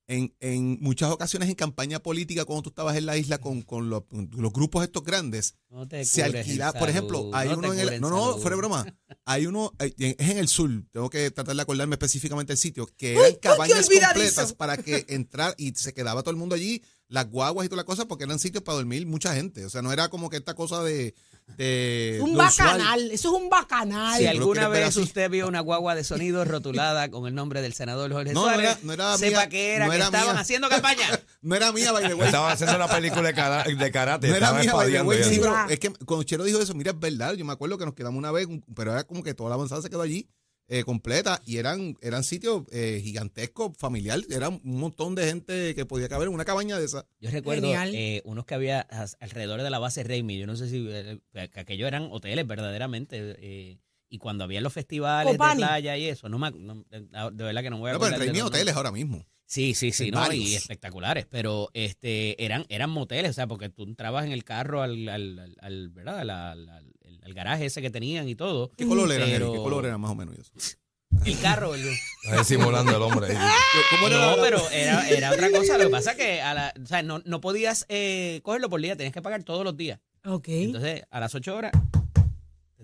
En, 0.07 0.35
en 0.41 0.79
muchas 0.81 1.09
ocasiones 1.11 1.47
en 1.47 1.55
campaña 1.55 1.99
política, 2.03 2.43
cuando 2.43 2.63
tú 2.63 2.69
estabas 2.71 2.97
en 2.97 3.05
la 3.05 3.15
isla 3.17 3.37
con, 3.37 3.61
con 3.61 3.89
los, 3.89 4.03
con 4.03 4.29
los 4.35 4.51
grupos 4.51 4.83
estos 4.83 5.01
grandes, 5.03 5.55
No 5.69 5.83
se 5.83 5.87
cubres 5.87 6.17
en 6.17 6.35
alquila, 6.35 6.73
por 6.73 6.89
ejemplo, 6.89 7.29
hay 7.33 7.47
no 7.49 7.57
uno 7.57 7.73
en 7.73 7.79
el. 7.79 8.01
No, 8.01 8.09
no, 8.09 8.37
fuera 8.37 8.55
de 8.55 8.57
broma. 8.57 8.85
Hay 9.23 9.45
uno, 9.45 9.71
hay- 9.79 9.93
es 9.97 10.29
en 10.29 10.37
el 10.37 10.49
sur, 10.49 10.69
tengo 10.91 11.09
que 11.09 11.31
tratar 11.31 11.55
de 11.55 11.61
acordarme 11.61 11.93
específicamente 11.95 12.51
el 12.51 12.59
sitio, 12.59 12.85
que 12.97 13.13
eran 13.13 13.35
cabañas 13.41 13.87
olvidadizo. 13.87 14.13
completas 14.13 14.53
para 14.53 14.75
que 14.75 15.05
entrar 15.07 15.55
y 15.57 15.71
se 15.75 15.93
quedaba 15.93 16.21
todo 16.21 16.31
el 16.31 16.37
mundo 16.37 16.55
allí, 16.55 16.83
las 17.13 17.29
guaguas 17.29 17.65
y 17.65 17.69
toda 17.69 17.83
la 17.83 17.85
cosa, 17.85 18.07
porque 18.07 18.23
eran 18.23 18.39
sitios 18.39 18.63
para 18.63 18.77
dormir 18.77 19.05
mucha 19.05 19.35
gente. 19.35 19.63
O 19.65 19.69
sea, 19.69 19.83
no 19.83 19.93
era 19.93 20.09
como 20.09 20.31
que 20.31 20.37
esta 20.37 20.55
cosa 20.55 20.81
de. 20.81 21.13
de 21.57 22.17
Un 22.23 22.31
usual. 22.31 22.47
bacanal, 22.47 23.11
eso 23.11 23.35
es 23.35 23.41
un 23.43 23.49
bacanal. 23.49 24.13
Si 24.17 24.23
Sí, 24.23 24.27
alguna 24.27 24.67
vez 24.67 24.97
usted 24.97 25.29
vio 25.29 25.47
una 25.47 25.59
guagua 25.59 25.93
de 25.93 26.03
sonido 26.03 26.43
rotulada 26.43 27.11
con 27.11 27.27
el 27.27 27.35
nombre 27.35 27.61
del 27.61 27.73
senador 27.73 28.11
Jorge 28.11 28.33
No, 28.33 28.41
no 28.41 28.47
Suárez, 28.47 28.65
era- 28.71 28.79
no 28.81 28.93
era 28.93 29.17
sepa 29.19 29.39
mía, 29.41 29.49
que 29.49 29.73
era 29.75 29.85
no 29.85 29.91
que 29.91 29.97
era 29.97 30.05
estaban 30.05 30.33
mía. 30.33 30.41
haciendo 30.41 30.69
campaña. 30.69 31.07
No 31.43 31.55
era 31.55 31.71
mía, 31.73 31.91
by 31.91 32.07
the 32.07 32.13
way. 32.15 32.25
Estaban 32.27 32.51
haciendo 32.53 32.75
una 32.77 32.87
película 32.87 33.21
de, 33.23 33.33
cara- 33.33 33.63
de 33.65 33.91
karate. 33.91 34.29
No 34.29 34.35
era 34.37 34.53
mía, 34.53 34.73
by 34.73 34.89
the 34.91 34.97
espadeando 34.97 35.09
way, 35.09 35.19
y 35.19 35.23
sí, 35.25 35.39
pero 35.41 35.69
es 35.69 35.79
que 35.79 35.89
cuando 36.05 36.23
Chero 36.23 36.45
dijo 36.45 36.59
eso, 36.59 36.73
mira, 36.73 36.91
es 36.91 36.99
verdad. 36.99 37.33
Yo 37.35 37.43
me 37.45 37.51
acuerdo 37.53 37.77
que 37.77 37.85
nos 37.85 37.93
quedamos 37.93 38.17
una 38.17 38.31
vez, 38.31 38.47
pero 38.73 38.91
era 38.93 39.03
como 39.03 39.21
que 39.23 39.33
toda 39.33 39.49
la 39.49 39.55
avanzada 39.55 39.81
se 39.81 39.89
quedó 39.89 40.01
allí 40.01 40.27
eh, 40.67 40.83
completa 40.83 41.41
y 41.45 41.57
eran, 41.57 41.97
eran 42.01 42.23
sitios 42.23 42.63
eh, 42.71 43.01
gigantescos, 43.03 43.75
familiar. 43.77 44.19
Era 44.29 44.49
un 44.49 44.61
montón 44.63 45.15
de 45.15 45.25
gente 45.25 45.75
que 45.75 45.85
podía 45.85 46.07
caber 46.09 46.27
en 46.27 46.33
una 46.33 46.45
cabaña 46.45 46.79
de 46.79 46.85
esa. 46.85 47.05
Yo 47.19 47.29
recuerdo 47.31 47.73
eh, 47.75 48.21
unos 48.25 48.45
que 48.45 48.55
había 48.55 48.81
alrededor 49.19 49.61
de 49.61 49.69
la 49.69 49.79
base 49.79 50.03
Raimi. 50.03 50.37
Yo 50.37 50.47
no 50.47 50.55
sé 50.55 50.69
si 50.69 50.85
eh, 50.89 51.19
que 51.33 51.59
aquellos 51.59 51.87
eran 51.87 52.07
hoteles 52.11 52.47
verdaderamente. 52.47 53.35
eh, 53.39 53.79
y 54.09 54.19
cuando 54.19 54.43
había 54.43 54.61
los 54.61 54.71
festivales 54.71 55.33
Copani. 55.33 55.61
de 55.61 55.67
playa 55.67 55.97
y 55.97 56.05
eso, 56.05 56.29
no, 56.29 56.37
me, 56.37 56.51
no, 56.51 56.85
de 57.31 57.43
verdad 57.43 57.63
que 57.63 57.69
no 57.71 57.79
voy 57.79 57.89
a 57.89 57.93
No, 57.93 57.99
pero 57.99 58.23
los 58.23 58.41
hoteles 58.43 58.75
ahora 58.75 58.91
mismo. 58.91 59.25
Sí, 59.45 59.73
sí, 59.73 59.91
sí, 59.91 60.11
no, 60.11 60.31
y 60.31 60.53
espectaculares, 60.55 61.25
pero 61.29 61.69
este 61.73 62.43
eran 62.43 62.65
eran 62.69 62.89
moteles, 62.91 63.31
o 63.31 63.33
sea, 63.33 63.47
porque 63.47 63.69
tú 63.69 63.83
entrabas 63.83 64.25
en 64.25 64.31
el 64.31 64.43
carro 64.43 64.81
al, 64.83 65.09
al, 65.09 65.39
al- 65.39 65.55
al- 65.59 65.89
¿verdad? 65.89 66.19
Al, 66.19 66.29
al- 66.29 66.93
al 67.23 67.33
garaje 67.33 67.65
ese 67.65 67.81
que 67.81 67.89
tenían 67.89 68.27
y 68.29 68.35
todo. 68.35 68.71
¿Qué 68.77 68.85
color 68.85 69.11
eran, 69.11 69.29
Pero-? 69.29 69.51
¿Qué 69.53 69.57
color 69.59 69.85
eran 69.85 69.99
más 70.01 70.11
o 70.11 70.15
menos? 70.15 70.35
eso? 70.37 70.51
El 71.25 71.39
carro, 71.39 71.75
el- 71.75 71.93
Está 72.23 72.43
simulando 72.43 72.95
el 72.95 73.01
hombre. 73.01 73.27
ahí. 73.27 73.37
¿Cómo 73.91 74.07
era 74.07 74.17
No, 74.17 74.35
la- 74.35 74.41
pero 74.41 74.69
era, 74.71 75.07
era 75.07 75.31
otra 75.31 75.51
cosa. 75.51 75.77
Lo 75.77 75.83
que 75.85 75.89
pasa 75.91 76.11
es 76.11 76.17
que 76.17 76.41
a 76.41 76.53
la, 76.55 76.73
o 76.81 76.85
sea, 76.87 77.03
no, 77.03 77.21
no 77.25 77.39
podías 77.39 77.85
eh, 77.87 78.39
cogerlo 78.43 78.67
por 78.67 78.81
día, 78.81 78.95
tenías 78.97 79.13
que 79.13 79.21
pagar 79.21 79.43
todos 79.43 79.63
los 79.63 79.77
días. 79.77 79.99
Ok. 80.25 80.47
Entonces, 80.47 81.03
a 81.11 81.19
las 81.19 81.35
8 81.35 81.55
horas 81.55 81.71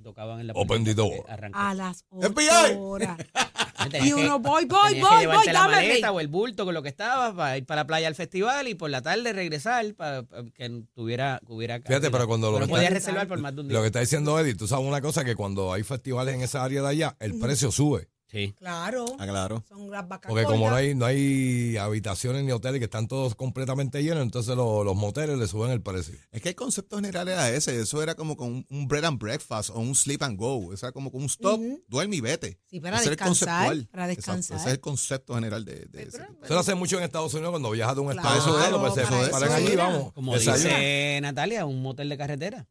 tocaban 0.10 0.40
en 0.40 0.48
la 0.48 0.54
Open 0.54 0.68
puertita 0.68 0.96
the 0.96 1.02
door. 1.02 1.12
para 1.12 1.26
que 1.26 1.32
arranque. 1.34 1.60
A 1.60 1.74
las 1.74 2.06
8 2.10 2.34
FBI. 2.34 2.76
horas. 2.78 3.18
Y 4.04 4.12
uno, 4.12 4.40
voy, 4.40 4.66
voy, 4.66 5.00
voy, 5.00 5.26
voy, 5.26 5.46
la 5.46 5.54
dame 5.54 5.76
maleta 5.78 6.12
o 6.12 6.20
el 6.20 6.28
bulto 6.28 6.66
con 6.66 6.74
lo 6.74 6.84
que 6.84 6.90
estabas 6.90 7.34
para 7.34 7.58
ir 7.58 7.66
para 7.66 7.82
la 7.82 7.88
playa 7.88 8.08
al 8.10 8.16
festival 8.16 8.68
y 8.68 8.76
por 8.76 8.90
la 8.90 9.02
tarde 9.02 9.32
regresar 9.32 9.94
para, 9.96 10.26
que 10.54 10.84
tuviera, 10.94 11.40
que 11.46 11.54
hubiera 11.54 11.80
Fíjate, 11.80 12.12
pero 12.12 12.28
cuando 12.28 12.52
lo 12.52 12.68
pero 12.68 12.90
reservar 12.90 13.28
por 13.28 13.40
más 13.40 13.56
de 13.56 13.62
un 13.62 13.68
día. 13.70 13.78
Lo 13.78 13.82
que 13.82 13.88
está 13.88 14.02
diciendo 14.02 14.38
Eddie, 14.38 14.56
tú 14.56 14.68
sabes 14.68 14.86
una 14.86 15.02
cosa, 15.02 15.24
que 15.24 15.36
cuando 15.36 15.72
hay 15.72 15.84
festivales 15.84 16.36
en 16.36 16.42
esa 16.42 16.64
área 16.64 16.82
de 16.82 16.90
allá, 16.90 17.16
el 17.20 17.40
precio 17.40 17.72
sube. 17.72 18.10
Sí. 18.32 18.54
Claro. 18.60 19.06
Ah, 19.18 19.26
claro. 19.26 19.64
Son 19.68 19.90
las 19.90 20.08
vacas 20.08 20.30
Porque 20.30 20.44
como 20.44 20.70
no 20.70 20.76
hay, 20.76 20.94
no 20.94 21.06
hay 21.06 21.78
habitaciones 21.78 22.44
ni 22.44 22.52
hoteles 22.52 22.78
que 22.78 22.86
están 22.86 23.08
todos 23.08 23.34
completamente 23.34 24.04
llenos, 24.04 24.22
entonces 24.22 24.56
lo- 24.56 24.84
los 24.84 24.96
moteles 24.96 25.38
le 25.40 25.48
suben 25.48 25.72
el 25.72 25.82
precio. 25.82 26.14
Es 26.32 26.42
que 26.44 26.50
el 26.50 26.56
concepto 26.56 26.98
general 26.98 27.28
era 27.28 27.50
ese. 27.50 27.80
Eso 27.82 28.04
era 28.04 28.14
como 28.14 28.38
con 28.38 28.66
un, 28.70 28.88
bread 28.88 29.06
and 29.06 29.20
breakfast 29.20 29.72
o 29.72 29.80
un 29.80 29.96
sleep 29.96 30.22
and 30.22 30.38
go. 30.38 30.72
Eso 30.74 30.86
era 30.86 30.94
como 30.94 31.12
con 31.12 31.22
un 31.22 31.28
stop, 31.28 31.60
duerme 31.88 32.18
y 32.18 32.22
vete. 32.22 32.60
Sí, 32.68 32.80
para 32.80 32.98
Ese 32.98 33.06
era 33.06 33.14
el 33.14 33.18
descansar, 33.18 33.48
conceptual. 33.50 33.88
para 33.92 34.12
Exacto, 34.12 34.32
descansar. 34.38 34.58
ese 34.58 34.68
es 34.68 34.74
el 34.74 34.80
concepto 34.80 35.34
general 35.34 35.66
de, 35.66 35.86
de 35.88 36.04
ese 36.04 36.20
tipo. 36.20 36.46
Eso 36.46 36.54
lo 36.54 36.60
hace 36.60 36.76
mucho 36.76 36.98
en 37.00 37.04
Estados 37.06 37.34
Unidos 37.34 37.50
cuando 37.50 37.72
viajas 37.72 37.96
de 37.96 38.02
un 38.02 38.12
Claro, 38.12 38.30
estado 38.38 38.58
a 38.60 38.66
otro, 38.68 38.80
pues 38.82 38.94
se 38.94 39.02
para 39.02 39.22
eso 39.24 39.32
paran 39.32 39.52
allí, 39.54 39.68
era. 39.74 39.88
vamos. 39.88 40.14
Como 40.14 40.34
desayunan. 40.36 40.68
dice 40.68 41.20
Natalia, 41.24 41.66
un 41.66 41.82
motel 41.82 42.10
de 42.10 42.18
carretera. 42.18 42.68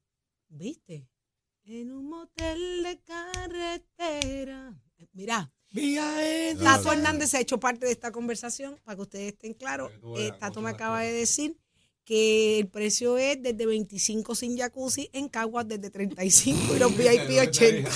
¿Viste? 0.51 1.09
En 1.65 1.91
un 1.91 2.09
motel 2.09 2.85
de 2.85 3.01
carretera. 3.03 4.81
Mira, 5.13 5.51
Viaje. 5.71 6.57
Tato 6.63 6.93
Hernández 6.93 7.35
ha 7.35 7.41
hecho 7.41 7.61
parte 7.61 7.87
de 7.87 7.93
esta 7.93 8.11
conversación, 8.11 8.79
para 8.85 8.97
que 8.97 9.03
ustedes 9.03 9.33
estén 9.33 9.55
claros. 9.55 9.91
Eh, 10.17 10.33
Tato 10.39 10.61
me 10.63 10.71
acaba 10.71 11.01
de 11.01 11.13
decir 11.13 11.57
que 12.05 12.61
el 12.61 12.69
precio 12.69 13.19
es 13.19 13.43
desde 13.43 13.67
25 13.67 14.35
sin 14.35 14.57
jacuzzi, 14.57 15.11
en 15.13 15.29
Caguas 15.29 15.69
desde 15.69 15.91
35 15.91 16.75
y 16.75 16.79
los 16.79 16.97
VIP 16.97 17.39
80. 17.49 17.91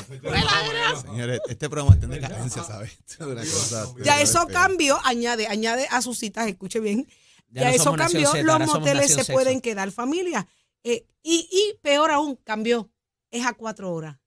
Señores, 1.00 1.40
este 1.49 1.71
programa 1.71 1.94
está 1.94 2.04
en 2.06 2.12
decadencia, 2.12 2.62
¿sabes? 2.62 2.92
Ya 4.04 4.21
eso 4.21 4.47
cambió, 4.49 4.99
añade, 5.04 5.47
añade 5.47 5.87
a 5.90 6.02
sus 6.02 6.18
citas, 6.18 6.47
escuche 6.47 6.78
bien. 6.80 7.06
Ya 7.49 7.62
Ya, 7.62 7.68
no 7.71 7.75
eso 7.76 7.92
cambió, 7.94 8.30
Z, 8.32 8.42
los 8.42 8.66
moteles 8.66 9.09
se 9.09 9.14
sexo. 9.16 9.32
pueden 9.32 9.61
quedar 9.62 9.90
familia. 9.92 10.47
Eh, 10.85 11.06
y, 11.23 11.49
y 11.50 11.78
peor 11.80 12.11
aún, 12.11 12.37
cambió, 12.37 12.90
es 13.30 13.47
a 13.47 13.54
cuatro 13.54 13.94
horas. 13.94 14.18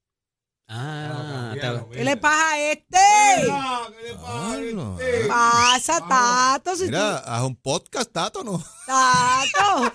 Ah, 0.68 1.54
¿Qué 1.92 2.04
le 2.04 2.18
pasa 2.18 2.52
a 2.54 2.60
este? 2.72 2.98
Ah, 3.52 4.58
no. 4.74 4.98
Pasa, 5.28 6.00
Tato, 6.08 6.76
si 6.76 6.86
Mira, 6.86 7.18
haz 7.20 7.44
un 7.44 7.56
podcast, 7.56 8.12
Tato, 8.12 8.44
¿no? 8.44 8.58
tú- 8.58 8.66
Tato. 8.88 9.94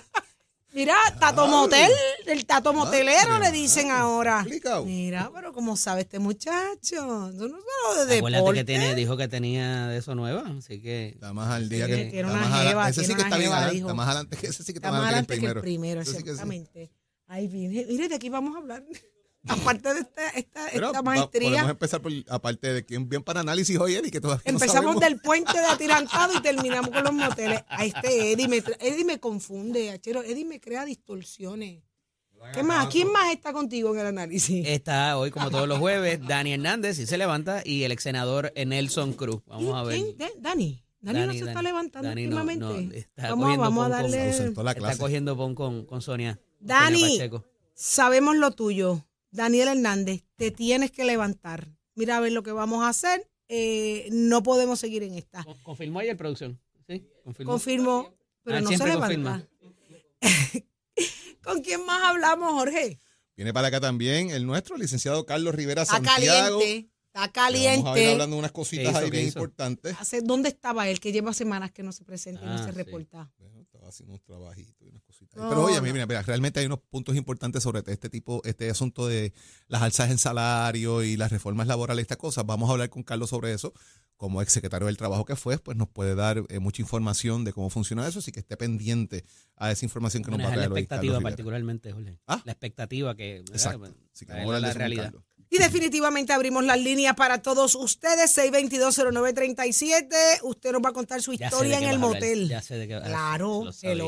Mira, 0.73 0.95
Tato 1.19 1.47
Motel, 1.47 1.91
el 2.27 2.45
Tato 2.45 2.71
Motelero 2.71 3.37
le 3.39 3.51
dicen 3.51 3.91
ahora. 3.91 4.39
Explicado. 4.39 4.85
Mira, 4.85 5.29
pero 5.35 5.51
como 5.51 5.75
sabe 5.75 6.01
este 6.01 6.19
muchacho, 6.19 6.69
eso 6.79 7.01
no 7.49 7.57
es 7.57 7.63
solo 7.83 8.05
de 8.05 8.17
acuérdate 8.19 8.37
deporte. 8.37 8.59
que 8.61 8.63
tiene, 8.63 8.95
dijo 8.95 9.17
que 9.17 9.27
tenía 9.27 9.87
de 9.87 9.97
eso 9.97 10.15
nueva, 10.15 10.45
así 10.57 10.81
que 10.81 11.09
Está 11.09 11.33
más 11.33 11.49
al 11.51 11.67
día 11.67 11.87
Sí, 11.87 11.91
que. 11.91 11.97
tiene 12.05 12.19
está 12.21 12.31
una 12.31 12.47
más 12.47 12.59
jeva, 12.61 12.85
adelante. 12.85 12.91
Ese 12.91 13.01
sí 13.01 13.05
tiene 13.07 13.15
que 13.15 13.21
una 13.21 13.27
está 13.27 13.37
bien 13.37 13.49
jeva, 13.49 13.57
adelante. 13.57 13.75
dijo. 13.75 13.87
Está 13.89 13.93
más 13.95 14.07
adelante 14.07 14.37
que 14.37 14.47
ese 14.47 14.63
sí 14.63 14.71
que 14.73 14.77
está 14.79 14.87
Está 14.87 14.97
más 14.99 15.07
adelante 15.07 15.33
que 15.35 15.39
que 15.41 15.47
el 15.47 15.59
primero, 15.59 16.01
Ese 16.01 16.11
sí 16.11 16.17
que 16.19 16.23
sí. 16.23 16.29
exactamente. 16.29 16.91
Ahí 17.27 17.47
viene. 17.49 17.85
Mire, 17.89 18.07
de 18.07 18.15
aquí 18.15 18.29
vamos 18.29 18.55
a 18.55 18.59
hablar. 18.59 18.83
Aparte 19.47 19.93
de 19.93 19.99
esta, 20.01 20.29
esta, 20.29 20.67
Pero 20.71 20.87
esta 20.87 20.99
va- 20.99 21.03
maestría. 21.03 21.49
podemos 21.49 21.71
empezar 21.71 22.01
por, 22.01 22.11
aparte 22.29 22.73
de 22.73 22.85
quién 22.85 23.09
bien 23.09 23.23
para 23.23 23.39
análisis 23.39 23.77
hoy, 23.79 23.95
Eddie, 23.95 24.11
que 24.11 24.21
todavía 24.21 24.43
no 24.45 24.51
Empezamos 24.51 24.99
del 24.99 25.19
puente 25.19 25.53
de 25.57 25.65
atirantado 25.65 26.33
y 26.37 26.41
terminamos 26.41 26.91
con 26.91 27.03
los 27.03 27.13
moteles. 27.13 27.63
A 27.67 27.83
este 27.85 28.33
Eddie 28.33 28.47
me, 28.47 28.57
Eddie 28.79 29.03
me 29.05 29.19
confunde, 29.19 29.89
achero. 29.91 30.21
Eddie 30.21 30.45
me 30.45 30.59
crea 30.59 30.85
distorsiones. 30.85 31.81
¿Qué 32.53 32.63
más? 32.63 32.87
¿Quién 32.87 33.11
más 33.11 33.31
está 33.31 33.53
contigo 33.53 33.93
en 33.93 33.99
el 33.99 34.07
análisis? 34.07 34.65
está 34.67 35.15
hoy, 35.17 35.29
como 35.31 35.51
todos 35.51 35.67
los 35.67 35.77
jueves, 35.79 36.19
Dani 36.27 36.53
Hernández, 36.53 36.97
y 36.97 37.05
se 37.05 37.17
levanta, 37.17 37.61
y 37.63 37.83
el 37.83 37.91
ex 37.91 38.01
senador 38.03 38.51
Nelson 38.55 39.13
Cruz. 39.13 39.41
Vamos 39.45 39.75
a 39.75 39.83
ver. 39.83 39.95
¿Quién? 40.01 40.17
¿De- 40.17 40.33
Dani. 40.39 40.83
Dani, 41.01 41.19
no 41.19 41.25
Dani, 41.27 41.33
se 41.39 41.45
está 41.45 41.53
Dani. 41.55 41.65
levantando 41.67 42.09
Dani 42.09 42.27
no- 42.27 42.35
últimamente. 42.41 42.65
no, 42.65 42.91
está 42.95 43.29
vamos 43.29 43.43
cogiendo 43.45 43.61
vamos 43.63 43.85
a 43.85 43.89
pon 43.89 44.01
con- 44.01 44.11
darle. 44.11 44.29
Está 44.89 44.97
cogiendo 44.97 45.37
pon 45.37 45.55
con, 45.55 45.85
con 45.85 46.01
Sonia. 46.01 46.39
Dani. 46.59 47.17
Sonia. 47.17 47.43
Sabemos 47.75 48.35
lo 48.35 48.51
tuyo. 48.51 49.03
Daniel 49.31 49.69
Hernández, 49.69 50.23
te 50.35 50.51
tienes 50.51 50.91
que 50.91 51.05
levantar. 51.05 51.69
Mira 51.95 52.17
a 52.17 52.19
ver 52.19 52.31
lo 52.33 52.43
que 52.43 52.51
vamos 52.51 52.83
a 52.83 52.89
hacer. 52.89 53.27
Eh, 53.47 54.07
no 54.11 54.43
podemos 54.43 54.79
seguir 54.79 55.03
en 55.03 55.15
esta. 55.15 55.43
Con- 55.43 55.57
Confirmó 55.63 55.99
ayer 55.99 56.15
producción. 56.17 56.59
Sí, 56.87 57.05
confirmó. 57.23 57.51
Confirmo, 57.53 58.15
pero 58.43 58.57
Ah, 58.57 58.61
no 58.61 58.69
se 58.71 58.85
levanta. 58.87 59.47
¿Con 61.43 61.61
quién 61.61 61.85
más 61.85 62.03
hablamos, 62.03 62.51
Jorge? 62.53 62.99
Viene 63.35 63.53
para 63.53 63.69
acá 63.69 63.79
también 63.79 64.29
el 64.29 64.45
nuestro, 64.45 64.77
licenciado 64.77 65.25
Carlos 65.25 65.55
Rivera 65.55 65.85
Santiago. 65.85 66.59
caliente. 66.59 66.90
Está 67.13 67.27
que 67.27 67.39
Vamos 67.41 67.55
a 67.55 67.59
ir 67.59 67.83
caliente. 67.83 68.11
hablando 68.13 68.35
de 68.35 68.39
unas 68.39 68.51
cositas 68.53 68.95
ahí 68.95 69.05
¿Qué 69.05 69.11
bien 69.11 69.27
hizo? 69.27 69.39
importantes. 69.39 69.95
Hace- 69.99 70.21
¿Dónde 70.21 70.47
estaba 70.47 70.87
él? 70.87 70.99
Que 71.01 71.11
lleva 71.11 71.33
semanas 71.33 71.71
que 71.73 71.83
no 71.83 71.91
se 71.91 72.05
presenta 72.05 72.41
y 72.41 72.45
no 72.45 72.53
Ah, 72.53 72.57
se 72.59 72.71
sí. 72.71 72.71
reporta. 72.71 73.29
Bueno, 73.37 73.59
estaba 73.59 73.89
haciendo 73.89 74.13
unos 74.13 74.23
trabajitos 74.23 74.87
y 74.87 74.89
unas 74.91 75.01
cositas. 75.03 75.35
No, 75.41 75.49
Pero 75.49 75.63
oye, 75.65 75.75
no. 75.75 75.81
mira, 75.81 76.05
mira, 76.05 76.21
realmente 76.21 76.61
hay 76.61 76.67
unos 76.67 76.79
puntos 76.79 77.17
importantes 77.17 77.63
sobre 77.63 77.83
este 77.91 78.09
tipo, 78.09 78.41
este 78.45 78.69
asunto 78.69 79.07
de 79.07 79.33
las 79.67 79.81
alzas 79.81 80.09
en 80.09 80.19
salario 80.19 81.03
y 81.03 81.17
las 81.17 81.31
reformas 81.31 81.67
laborales, 81.67 82.03
estas 82.03 82.17
cosas. 82.17 82.45
Vamos 82.45 82.69
a 82.69 82.73
hablar 82.73 82.89
con 82.89 83.03
Carlos 83.03 83.29
sobre 83.29 83.51
eso. 83.53 83.73
Como 84.15 84.39
ex 84.43 84.53
secretario 84.53 84.85
del 84.85 84.97
trabajo 84.97 85.25
que 85.25 85.35
fue, 85.35 85.57
pues 85.57 85.75
nos 85.75 85.89
puede 85.89 86.13
dar 86.13 86.43
eh, 86.49 86.59
mucha 86.59 86.81
información 86.83 87.43
de 87.43 87.53
cómo 87.53 87.71
funciona 87.71 88.07
eso, 88.07 88.19
así 88.19 88.31
que 88.31 88.39
esté 88.41 88.55
pendiente 88.55 89.25
a 89.55 89.71
esa 89.71 89.83
información 89.83 90.23
que 90.23 90.29
nos 90.29 90.39
va 90.39 90.43
a 90.43 90.47
Manejar 90.49 90.69
la 90.69 90.75
hoy 90.75 90.81
expectativa 90.81 91.19
particularmente, 91.19 91.91
Jorge. 91.91 92.19
Ah. 92.27 92.39
La 92.45 92.51
expectativa 92.51 93.15
que... 93.15 93.39
¿verdad? 93.39 93.55
Exacto. 93.55 93.85
Así 94.13 94.25
que 94.25 94.31
Traerla 94.31 94.45
vamos 94.45 94.49
a 94.49 94.51
la 94.51 94.55
hablar 94.67 94.73
con 94.73 94.79
realidad. 94.79 95.03
Carlos. 95.05 95.23
Y 95.53 95.57
definitivamente 95.57 96.31
abrimos 96.31 96.63
las 96.63 96.79
líneas 96.79 97.13
para 97.13 97.41
todos 97.41 97.75
ustedes. 97.75 98.37
6220937. 98.37 100.39
Usted 100.43 100.71
nos 100.71 100.81
va 100.81 100.89
a 100.89 100.93
contar 100.93 101.21
su 101.21 101.33
historia 101.33 101.77
en 101.77 101.83
el 101.89 101.99
motel. 101.99 102.47
ya 102.49 102.61
sé 102.61 102.75
de 102.77 102.87
qué- 102.87 103.01
Claro, 103.03 103.63
hello, 103.91 104.07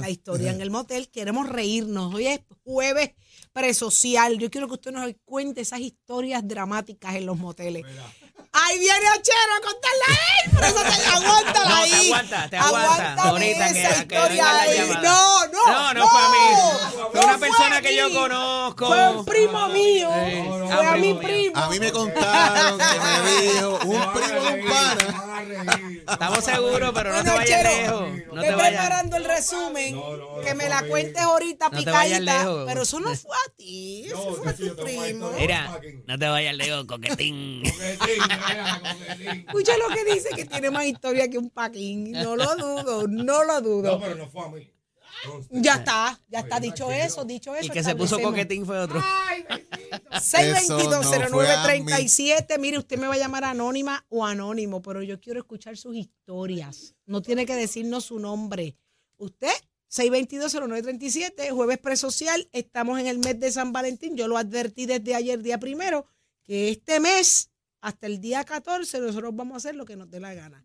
la 0.00 0.10
historia 0.10 0.52
en 0.52 0.60
el 0.60 0.70
motel. 0.70 1.08
Queremos 1.08 1.48
reírnos. 1.48 2.14
Hoy 2.14 2.28
es 2.28 2.40
jueves 2.62 3.10
presocial. 3.52 4.38
Yo 4.38 4.50
quiero 4.50 4.68
que 4.68 4.74
usted 4.74 4.92
nos 4.92 5.10
cuente 5.24 5.62
esas 5.62 5.80
historias 5.80 6.46
dramáticas 6.46 7.16
en 7.16 7.26
los 7.26 7.38
moteles. 7.38 7.84
Ahí 8.56 8.78
viene 8.78 9.08
Achero 9.08 9.54
a 9.58 9.60
contarla 9.60 10.04
a 10.08 10.44
él, 10.44 10.50
por 10.52 10.64
eso 10.64 10.82
te 10.96 11.06
aguántala 11.08 11.68
No, 11.68 11.74
ahí. 11.76 11.90
te 11.90 12.06
aguanta, 12.06 12.48
te 12.50 12.56
aguanta. 12.56 13.14
Que- 13.38 13.50
esa 13.52 14.06
que 14.06 14.14
historia 14.14 14.44
la 14.44 14.60
ahí. 14.60 14.98
No, 15.02 15.46
no, 15.48 15.66
No, 15.66 15.94
no 15.94 16.08
fue 16.08 16.20
a 16.20 16.28
mí. 16.28 16.38
Fue 17.10 17.20
no 17.20 17.26
una 17.26 17.38
persona 17.38 17.76
a 17.78 17.82
que 17.82 17.96
yo 17.96 18.12
conozco. 18.14 18.86
Fue 18.86 19.10
un 19.10 19.24
primo 19.24 19.68
mío. 19.70 20.08
Sí. 20.24 20.44
Fue 20.48 20.72
Ah, 20.72 20.92
a 20.92 20.96
mi 20.96 21.14
primo. 21.14 21.56
A 21.56 21.68
mí 21.68 21.80
me 21.80 21.90
contaron 21.90 22.78
que 22.78 23.00
me 23.00 23.40
dijo 23.42 23.78
un 23.84 24.12
primo 24.12 24.40
de 24.40 24.62
un 24.62 24.68
pana. 24.68 25.23
Estamos 26.10 26.44
seguros, 26.44 26.92
pero 26.94 27.12
no 27.12 27.22
te 27.24 27.30
vayas 27.30 27.62
Chero, 27.62 27.70
lejos. 27.70 28.00
No 28.10 28.16
estoy 28.16 28.42
te 28.42 28.54
vayas. 28.54 28.68
preparando 28.70 29.16
el 29.16 29.24
resumen. 29.24 30.00
que 30.44 30.54
me 30.54 30.68
la 30.68 30.86
cuentes 30.86 31.22
ahorita 31.22 31.68
No 31.70 31.82
te 31.84 31.90
vayas 31.90 32.20
picadita. 32.20 32.38
lejos. 32.44 32.64
Pero 32.66 32.82
eso 32.82 33.00
no 33.00 33.14
fue 33.14 33.36
a 33.36 33.50
ti. 33.56 34.04
Eso 34.06 34.34
fue 34.34 34.50
a 34.50 34.54
tu 34.56 34.76
primo. 34.76 35.30
Mira, 35.38 35.80
no 36.06 36.18
te 36.18 36.26
vayas 36.28 36.54
lejos, 36.54 36.84
coquetín. 36.86 37.62
Escucha 39.46 39.76
lo 39.76 39.88
que 39.94 40.04
dice 40.12 40.30
que 40.34 40.44
tiene 40.44 40.70
más 40.70 40.84
historia 40.86 41.28
que 41.28 41.38
un 41.38 41.50
paquín. 41.50 42.12
No 42.12 42.36
lo 42.36 42.54
dudo, 42.56 43.06
no 43.08 43.44
lo 43.44 43.60
dudo. 43.60 44.00
pero 44.00 44.14
no 44.14 44.28
fue 44.28 44.44
a 44.44 44.48
mí. 44.48 44.70
Ya 45.50 45.76
está, 45.76 46.20
ya 46.28 46.40
está 46.40 46.60
dicho 46.60 46.90
eso, 46.90 47.24
dicho 47.24 47.54
eso. 47.54 47.64
El 47.66 47.70
que 47.70 47.82
se 47.82 47.94
puso 47.94 48.20
coquetín 48.20 48.66
fue 48.66 48.78
otro. 48.78 49.02
6220937. 50.10 52.58
Mire, 52.58 52.78
usted 52.78 52.98
me 52.98 53.06
va 53.06 53.14
a 53.14 53.18
llamar 53.18 53.44
anónima 53.44 54.04
o 54.08 54.24
anónimo, 54.24 54.82
pero 54.82 55.00
yo 55.02 55.20
quiero 55.20 55.38
escuchar 55.40 55.76
sus 55.76 55.94
historias. 55.96 56.94
No 57.06 57.22
tiene 57.22 57.46
que 57.46 57.54
decirnos 57.54 58.06
su 58.06 58.18
nombre. 58.18 58.76
Usted, 59.16 59.52
6220937, 59.90 61.50
jueves 61.50 61.78
presocial. 61.78 62.48
Estamos 62.52 62.98
en 63.00 63.06
el 63.06 63.18
mes 63.18 63.38
de 63.38 63.52
San 63.52 63.72
Valentín. 63.72 64.16
Yo 64.16 64.26
lo 64.28 64.38
advertí 64.38 64.86
desde 64.86 65.14
ayer, 65.14 65.42
día 65.42 65.58
primero, 65.58 66.06
que 66.42 66.70
este 66.70 67.00
mes, 67.00 67.50
hasta 67.80 68.06
el 68.06 68.20
día 68.20 68.44
14, 68.44 69.00
nosotros 69.00 69.34
vamos 69.34 69.54
a 69.54 69.56
hacer 69.58 69.74
lo 69.74 69.84
que 69.84 69.96
nos 69.96 70.10
dé 70.10 70.20
la 70.20 70.34
gana. 70.34 70.64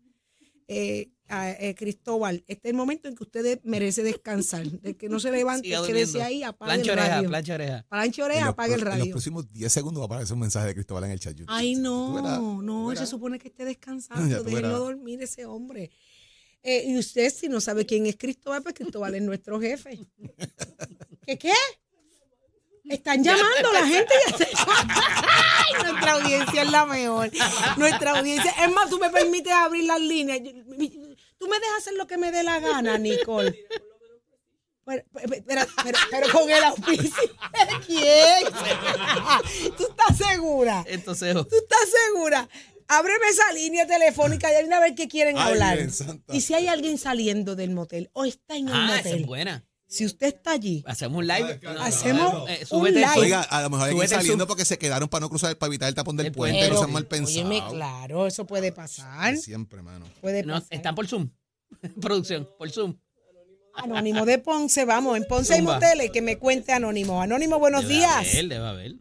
Eh, 0.68 1.10
a- 1.30 1.50
eh, 1.52 1.74
Cristóbal, 1.74 2.44
este 2.48 2.68
es 2.68 2.72
el 2.72 2.76
momento 2.76 3.08
en 3.08 3.14
que 3.16 3.22
usted 3.22 3.60
merece 3.64 4.02
descansar. 4.02 4.66
De 4.66 4.96
que 4.96 5.08
no 5.08 5.18
se 5.20 5.30
levante, 5.32 5.74
durmiendo. 5.74 6.22
ahí, 6.22 6.42
apague 6.42 6.72
el 6.74 6.80
Plancha 6.82 6.92
oreja, 6.92 7.08
radio. 7.16 7.28
plancha 7.28 7.54
oreja. 7.54 7.86
Plancha 7.88 8.24
oreja, 8.24 8.40
los 8.40 8.48
apague 8.50 8.74
el 8.74 8.80
pro- 8.80 8.90
En 8.90 8.94
los 8.98 9.00
radio. 9.04 9.12
próximos 9.14 9.52
10 9.52 9.72
segundos 9.72 10.00
va 10.00 10.04
a 10.04 10.06
aparecer 10.06 10.34
un 10.34 10.40
mensaje 10.40 10.66
de 10.68 10.74
Cristóbal 10.74 11.04
en 11.04 11.10
el 11.12 11.20
chat. 11.20 11.36
Ay, 11.46 11.76
no, 11.76 12.14
verás, 12.14 12.40
no, 12.40 12.94
se 12.96 13.06
supone 13.06 13.38
que 13.38 13.48
esté 13.48 13.64
descansando, 13.76 14.42
déjenlo 14.44 14.78
dormir 14.80 15.22
ese 15.22 15.46
hombre. 15.46 15.90
Eh, 16.62 16.84
y 16.88 16.98
usted, 16.98 17.32
si 17.32 17.48
no 17.48 17.58
sabe 17.60 17.86
quién 17.86 18.04
es 18.06 18.16
Cristóbal, 18.16 18.62
pues 18.62 18.74
Cristóbal 18.74 19.14
es 19.14 19.22
nuestro 19.22 19.58
jefe. 19.60 19.98
¿Qué 21.26 21.38
qué? 21.38 21.52
Están 22.84 23.22
llamando 23.22 23.72
la 23.72 23.86
gente. 23.86 24.12
ya 24.30 24.36
se- 24.36 24.48
Ay, 24.56 25.82
nuestra 25.90 26.12
audiencia 26.14 26.62
es 26.62 26.70
la 26.72 26.86
mejor. 26.86 27.30
Nuestra 27.76 28.18
audiencia. 28.18 28.50
Es 28.64 28.72
más, 28.72 28.90
tú 28.90 28.98
me 28.98 29.10
permites 29.10 29.52
abrir 29.52 29.84
las 29.84 30.00
líneas. 30.00 30.40
Yo- 30.42 30.52
mi- 30.76 31.09
Tú 31.40 31.48
me 31.48 31.58
dejas 31.58 31.78
hacer 31.78 31.94
lo 31.94 32.06
que 32.06 32.18
me 32.18 32.30
dé 32.30 32.42
la 32.42 32.60
gana, 32.60 32.98
Nicole. 32.98 33.66
Pero, 34.84 35.02
pero, 35.12 35.42
pero- 35.46 35.66
pero- 35.82 35.98
pero 36.10 36.32
con 36.32 36.50
el 36.50 36.62
auspicio 36.64 37.22
de 37.22 37.86
quién? 37.86 38.44
¿Tú 39.76 39.86
estás 39.88 40.16
segura? 40.18 40.84
Entonces, 40.86 41.32
¿Tú 41.34 41.56
estás 41.56 41.88
segura? 42.08 42.48
Ábreme 42.88 43.28
esa 43.28 43.52
línea 43.52 43.86
telefónica 43.86 44.50
y 44.52 44.70
a 44.70 44.80
ver 44.80 44.94
qué 44.94 45.08
quieren 45.08 45.38
Ay, 45.38 45.52
hablar. 45.52 45.78
Y 46.28 46.40
si 46.42 46.54
hay 46.54 46.66
alguien 46.66 46.98
saliendo 46.98 47.56
del 47.56 47.70
motel 47.70 48.10
o 48.12 48.24
está 48.24 48.56
en 48.56 48.68
el 48.68 48.74
ah, 48.74 48.86
esa 48.86 48.96
motel. 48.96 49.20
es 49.20 49.26
buena. 49.26 49.64
Si 49.90 50.06
usted 50.06 50.28
está 50.28 50.52
allí, 50.52 50.84
Hacemos 50.86 51.18
un 51.18 51.26
live. 51.26 51.60
Hacemos 51.80 52.48
eh, 52.48 52.64
un 52.70 52.84
live. 52.94 53.06
Oiga, 53.16 53.42
a 53.42 53.62
lo 53.62 53.70
mejor 53.70 53.88
hay 53.88 53.90
que 53.90 53.96
ir 53.96 53.98
Súbete 54.02 54.14
el 54.14 54.20
saliendo 54.20 54.46
porque 54.46 54.64
se 54.64 54.78
quedaron 54.78 55.08
para 55.08 55.22
no 55.22 55.28
cruzar, 55.28 55.56
para 55.58 55.68
evitar 55.68 55.88
el 55.88 55.96
tapón 55.96 56.16
del 56.16 56.26
El 56.26 56.32
puente, 56.32 56.58
puente. 56.58 56.74
no 56.74 56.78
sean 56.80 56.92
mal 56.92 57.08
óyeme, 57.10 57.50
pensados. 57.56 57.74
claro, 57.74 58.26
eso 58.28 58.46
puede 58.46 58.70
pasar. 58.70 59.36
Siempre, 59.36 59.82
mano. 59.82 60.06
Puede 60.20 60.44
No, 60.44 60.54
pasar. 60.54 60.68
están 60.70 60.94
por 60.94 61.08
Zoom. 61.08 61.28
Producción, 62.00 62.48
por 62.56 62.70
Zoom. 62.70 62.96
Anónimo 63.74 64.24
de 64.26 64.38
Ponce, 64.38 64.84
vamos. 64.84 65.16
En 65.16 65.24
Ponce 65.24 65.54
hay 65.54 65.58
Zumba. 65.60 65.74
moteles 65.74 66.10
que 66.12 66.22
me 66.22 66.38
cuente 66.38 66.72
Anónimo. 66.72 67.20
Anónimo, 67.20 67.58
buenos 67.58 67.82
Debe 67.82 67.94
días. 67.94 68.12
haber, 68.16 68.48
debe 68.48 68.66
haber. 68.68 68.94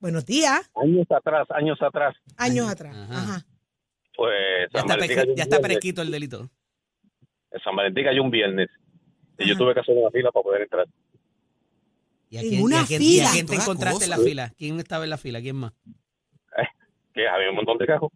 Buenos 0.00 0.24
días. 0.26 0.60
años 0.74 1.06
atrás, 1.10 1.46
años 1.50 1.78
atrás, 1.80 2.14
Años 2.36 2.68
atrás. 2.68 2.94
Ajá. 2.96 3.22
Ajá. 3.22 3.46
pues 4.16 4.32
Ya 4.72 4.80
está, 4.80 4.94
Valentín 4.94 4.98
peque- 5.08 5.14
cayó 5.20 5.30
un 5.30 5.36
ya 5.36 5.42
está 5.44 5.58
viernes. 5.58 5.98
el 5.98 6.10
delito. 6.10 6.50
San 7.64 7.74
Valentín 7.76 8.04
cayó 8.04 8.22
un 8.22 8.30
viernes 8.30 8.68
y 9.38 9.42
Ajá. 9.44 9.50
yo 9.52 9.56
tuve 9.58 9.74
que 9.74 9.80
hacer 9.80 9.96
una 9.96 10.10
fila 10.10 10.30
para 10.32 10.42
poder 10.42 10.62
entrar. 10.62 10.86
¿Y 12.30 12.36
a 12.36 12.40
En 12.42 12.48
quién, 12.48 12.60
y 12.60 12.64
una 12.64 12.80
a 12.82 12.86
quién- 12.86 13.00
fila. 13.00 13.22
y 13.22 13.26
a 13.26 13.30
quién 13.32 13.46
te 13.46 13.54
encontraste 13.54 14.04
en 14.04 14.10
la 14.10 14.18
fila? 14.18 14.52
¿Quién 14.58 14.78
estaba 14.78 15.04
en 15.04 15.10
la 15.10 15.18
fila? 15.18 15.40
¿Quién 15.40 15.56
más? 15.56 15.72
Que 17.14 17.26
había 17.26 17.50
un 17.50 17.56
montón 17.56 17.78
de 17.78 17.86
cajos. 17.86 18.12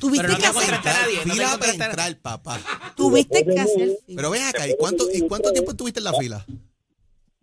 Tuviste 0.00 0.26
no 0.26 0.38
que 0.38 0.46
hacer, 0.46 0.62
encontraste 0.74 0.88
a 0.88 0.92
nadie. 1.02 1.16
no 1.16 1.22
te 1.24 1.30
Fila 1.30 1.58
para 1.58 1.72
entrar, 1.72 2.16
papá. 2.20 2.60
tuviste 2.96 3.44
que 3.44 3.60
hacer. 3.60 3.90
fila. 4.06 4.16
Pero 4.16 4.30
ven 4.30 4.42
acá, 4.44 4.66
¿y 4.66 4.74
cuánto, 4.78 5.04
¿y 5.12 5.20
cuánto 5.28 5.52
tiempo 5.52 5.72
estuviste 5.72 6.00
en 6.00 6.04
la 6.04 6.14
fila? 6.14 6.46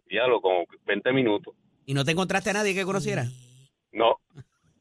Ya 0.09 0.25
lo 0.27 0.41
como 0.41 0.65
20 0.87 1.11
minutos. 1.13 1.53
¿Y 1.85 1.93
no 1.93 2.03
te 2.03 2.11
encontraste 2.11 2.49
a 2.49 2.53
nadie 2.53 2.73
que 2.73 2.83
conociera? 2.85 3.29
No, 3.91 4.15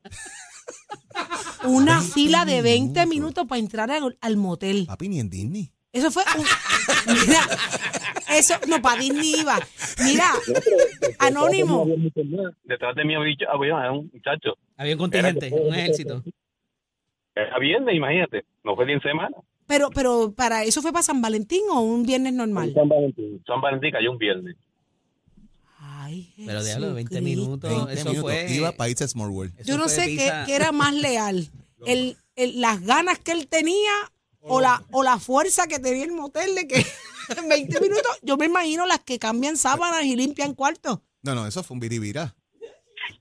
Una 1.65 2.01
fila 2.01 2.45
de 2.47 2.63
20 2.63 3.05
minutos 3.07 3.47
para 3.47 3.59
entrar 3.59 3.91
al, 3.91 4.17
al 4.21 4.37
motel. 4.39 4.87
Papi, 4.87 5.09
ni 5.09 5.21
en 5.21 5.29
Disney. 5.29 5.73
Eso 5.93 6.11
fue 6.11 6.23
un- 6.39 6.45
Mira, 7.27 7.41
eso, 8.31 8.55
no, 8.69 8.81
para 8.81 9.01
Disney 9.01 9.41
iba. 9.41 9.59
Mira, 10.05 10.31
Anónimo. 11.19 11.87
detrás 12.65 12.95
de 12.95 13.05
mí 13.05 13.15
había 13.15 13.35
había 13.53 13.91
un 13.93 14.11
muchacho. 14.13 14.55
Había 14.77 14.95
un 14.95 14.99
contingente, 15.01 15.51
un 15.53 15.75
ejército. 15.75 16.23
Era 17.35 17.59
viernes, 17.59 17.95
imagínate. 17.97 18.45
No 18.65 18.77
fue 18.77 18.87
ni 18.87 18.93
en 18.93 19.01
semana. 19.03 19.37
Pero, 19.67 19.91
pero 19.91 20.33
para 20.37 20.65
eso 20.65 20.83
fue 20.83 20.93
para 20.93 21.03
San 21.03 21.21
Valentín 21.23 21.63
o 21.71 21.81
un 21.81 22.05
viernes 22.05 22.33
normal. 22.35 22.73
San 22.75 22.89
Valentín. 22.89 23.43
San 23.47 23.61
Valentín 23.61 23.91
cayó 23.93 24.11
un 24.13 24.19
viernes. 24.19 24.57
Ay, 25.79 26.33
Pero 26.45 26.63
déjalo, 26.63 26.95
20 26.95 27.15
Jesucristo. 27.15 27.41
minutos. 27.43 27.71
20 27.87 27.93
eso 27.95 28.11
minutos. 28.11 28.33
fue. 28.33 28.53
Iba 28.53 28.73
para 28.73 28.91
irse 28.91 29.05
a 29.05 29.09
Small 29.09 29.31
World. 29.31 29.53
eso 29.59 29.69
Yo 29.69 29.77
no 29.77 29.85
fue 29.85 29.93
sé 29.93 30.07
qué, 30.17 30.31
qué 30.47 30.55
era 30.57 30.73
más 30.73 30.95
leal. 30.95 31.49
El, 31.87 32.17
el- 32.37 32.61
las 32.61 32.81
ganas 32.83 33.19
que 33.21 33.33
él 33.33 33.47
tenía 33.49 33.91
o 34.43 34.61
la, 34.61 34.83
o 34.93 35.03
la 35.03 35.19
fuerza 35.19 35.67
que 35.67 35.79
tenía 35.79 36.05
el 36.05 36.13
motel 36.13 36.55
de 36.55 36.67
que 36.69 36.87
en 37.37 37.49
20 37.49 37.81
minutos, 37.81 38.19
yo 38.23 38.37
me 38.37 38.47
imagino 38.47 38.87
las 38.87 39.01
que 39.01 39.19
cambian 39.19 39.57
sábanas 39.57 40.05
y 40.05 40.17
limpian 40.17 40.55
cuartos. 40.55 41.01
No, 41.23 41.35
no, 41.35 41.47
eso 41.47 41.63
fue 41.63 41.75
un 41.75 41.81
biribirá. 41.81 42.35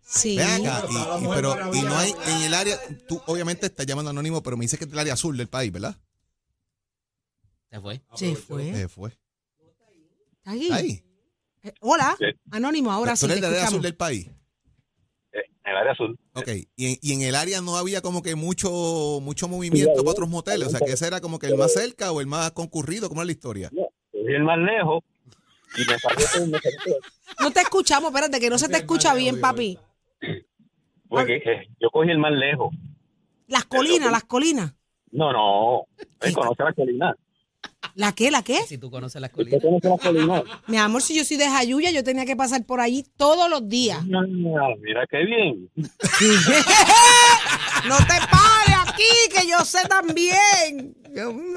Sí. 0.02 0.38
Ven 0.38 0.68
acá, 0.68 0.88
y, 0.90 1.26
y- 1.26 1.28
pero, 1.34 1.74
y 1.76 1.82
no 1.82 1.98
hay 1.98 2.14
en 2.28 2.42
el 2.44 2.54
área, 2.54 2.80
tú 3.08 3.22
obviamente 3.28 3.68
estás 3.68 3.86
llamando 3.86 4.10
anónimo, 4.12 4.42
pero 4.42 4.58
me 4.58 4.64
dices 4.66 4.80
que 4.80 4.86
es 4.86 4.92
del 4.92 5.00
área 5.00 5.14
azul 5.14 5.36
del 5.38 5.48
país, 5.48 5.72
¿verdad? 5.72 5.96
Se 7.70 7.80
fue. 7.80 8.02
Se 8.16 8.36
fue. 8.36 8.70
Eh, 8.82 8.88
fue. 8.88 9.10
¿Está 10.32 10.52
ahí? 10.52 10.70
Ahí. 10.72 11.04
Eh, 11.64 11.74
hola. 11.82 12.18
Anónimo, 12.52 12.92
ahora 12.92 13.14
¿Tú 13.14 13.18
sí 13.20 13.26
eres 13.26 13.38
te 13.38 13.42
del 13.42 13.50
área 13.56 13.68
azul 13.68 13.76
escuchamos. 13.78 13.84
del 13.84 13.96
país? 13.96 14.28
En 15.70 15.76
el 15.76 15.78
área 15.78 15.92
azul. 15.92 16.18
Ok, 16.34 16.48
y 16.76 16.94
en, 16.94 16.98
y 17.02 17.14
en 17.14 17.22
el 17.22 17.36
área 17.36 17.62
no 17.62 17.78
había 17.78 18.02
como 18.02 18.24
que 18.24 18.36
mucho 18.36 19.20
mucho 19.22 19.48
movimiento 19.48 19.98
para 19.98 20.12
otros 20.12 20.30
moteles, 20.30 20.68
o 20.68 20.72
sea 20.72 20.80
que 20.80 20.94
ese 20.94 21.06
era 21.06 21.22
como 21.22 21.38
que 21.38 21.48
el 21.48 21.58
más 21.58 21.74
cerca 21.74 22.12
o 22.12 22.22
el 22.22 22.28
más 22.28 22.52
concurrido, 22.52 23.08
¿cómo 23.08 23.22
es 23.22 23.28
la 23.28 23.32
historia? 23.32 23.70
Cogí 23.70 24.34
el 24.34 24.44
más 24.44 24.58
lejos 24.58 25.04
y 25.78 25.82
me 25.82 26.00
salió 26.00 26.48
me 26.48 26.60
No 27.40 27.52
te 27.52 27.62
escuchamos, 27.62 28.10
espérate, 28.10 28.40
que 28.40 28.50
no 28.50 28.58
se 28.58 28.68
te 28.68 28.78
escucha 28.78 29.14
bien, 29.14 29.40
papi. 29.40 29.78
Porque 31.08 31.36
eh, 31.38 31.68
yo 31.80 31.90
cogí 31.92 32.10
el 32.10 32.20
más 32.20 32.32
lejos. 32.32 32.74
Las 33.48 33.66
colinas, 33.66 34.12
las 34.12 34.24
colinas. 34.24 34.74
No, 35.12 35.32
no. 35.32 35.86
Él 36.22 36.34
conoce 36.34 36.64
la 36.64 36.74
colina. 36.74 37.16
¿La 37.96 38.12
qué, 38.14 38.30
la 38.32 38.44
qué? 38.44 38.60
Si 38.68 38.78
tú 38.78 38.92
conoces 38.92 39.20
las 39.22 39.32
¿Usted 39.32 39.60
colinas. 39.60 39.62
conoce 39.82 39.88
la 39.90 39.98
colina? 39.98 40.44
Mi 40.68 40.78
amor, 40.78 41.02
si 41.02 41.16
yo 41.16 41.24
soy 41.26 41.38
de 41.38 41.50
Jayuya, 41.50 41.92
yo 41.92 42.04
tenía 42.04 42.26
que 42.26 42.36
pasar 42.36 42.66
por 42.66 42.82
allí 42.82 43.06
todos 43.18 43.50
los 43.50 43.68
días. 43.68 44.00
Ah, 44.00 44.26
mira 44.82 45.06
qué 45.10 45.26
bien. 45.26 45.70
No 47.88 47.96
te 47.96 48.04
pares 48.30 48.76
aquí, 48.88 49.04
que 49.34 49.48
yo 49.48 49.64
sé 49.64 49.80
también. 49.88 50.94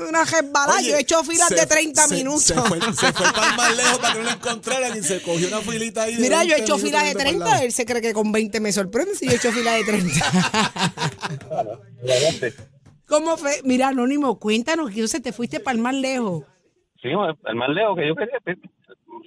Una 0.09 0.25
resbalada, 0.25 0.79
Oye, 0.79 0.91
yo 0.91 0.97
he 0.97 1.01
hecho 1.01 1.25
filas 1.25 1.49
se- 1.49 1.57
de 1.57 1.67
30 1.67 2.07
se- 2.07 2.15
minutos. 2.15 2.45
Se 2.45 2.55
fue, 2.55 2.79
se 2.81 3.13
fue 3.13 3.33
para 3.33 3.51
el 3.51 3.57
más 3.57 3.77
lejos 3.77 3.99
para 3.99 4.13
que 4.15 4.19
no 4.21 4.25
lo 4.27 4.31
encontraran 4.31 4.97
y 4.97 5.03
se 5.03 5.21
cogió 5.21 5.49
una 5.49 5.61
filita 5.61 6.05
ahí. 6.05 6.17
Mira, 6.19 6.45
yo 6.45 6.53
he 6.55 6.59
20 6.61 6.63
hecho 6.65 6.79
filas 6.79 7.03
de 7.03 7.09
yendo 7.09 7.19
para 7.19 7.31
el 7.31 7.37
30, 7.39 7.51
lado. 7.55 7.65
él 7.65 7.73
se 7.73 7.85
cree 7.85 8.01
que 8.01 8.13
con 8.13 8.31
20 8.31 8.61
me 8.61 8.73
sorprende 8.73 9.17
si 9.17 9.27
yo 9.27 9.33
he 9.33 9.35
hecho 9.35 9.51
filas 9.51 9.75
de 9.75 9.85
30. 9.85 10.33
¿Cómo 13.13 13.37
fue? 13.37 13.61
Mira, 13.65 13.89
Anónimo, 13.89 14.39
cuéntanos 14.39 14.91
que 14.91 15.07
se 15.07 15.21
te 15.21 15.33
fuiste 15.33 15.61
para 15.61 15.77
el 15.77 15.83
más 15.83 15.95
lejos, 15.95 16.45
Sí, 17.03 17.09
el 17.09 17.55
más 17.57 17.69
lejos 17.69 17.97
que 17.97 18.07
yo 18.09 18.15
quería, 18.17 18.39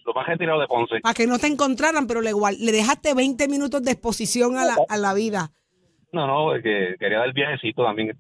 lo 0.06 0.14
más 0.14 0.26
retirado 0.28 0.60
de 0.60 0.68
Ponce. 0.68 1.00
para 1.02 1.14
que 1.14 1.28
no 1.28 1.38
te 1.38 1.48
encontraran, 1.48 2.08
pero 2.08 2.22
le, 2.22 2.34
guar- 2.34 2.58
le 2.58 2.72
dejaste 2.72 3.14
20 3.14 3.48
minutos 3.48 3.84
de 3.84 3.92
exposición 3.92 4.58
a 4.58 4.66
la, 4.66 4.76
a 4.90 4.98
la 4.98 5.14
vida. 5.14 5.52
No, 6.12 6.26
no, 6.26 6.54
que 6.64 6.96
quería 7.00 7.20
dar 7.20 7.28
el 7.28 7.34
viajecito 7.34 7.84
también. 7.84 8.18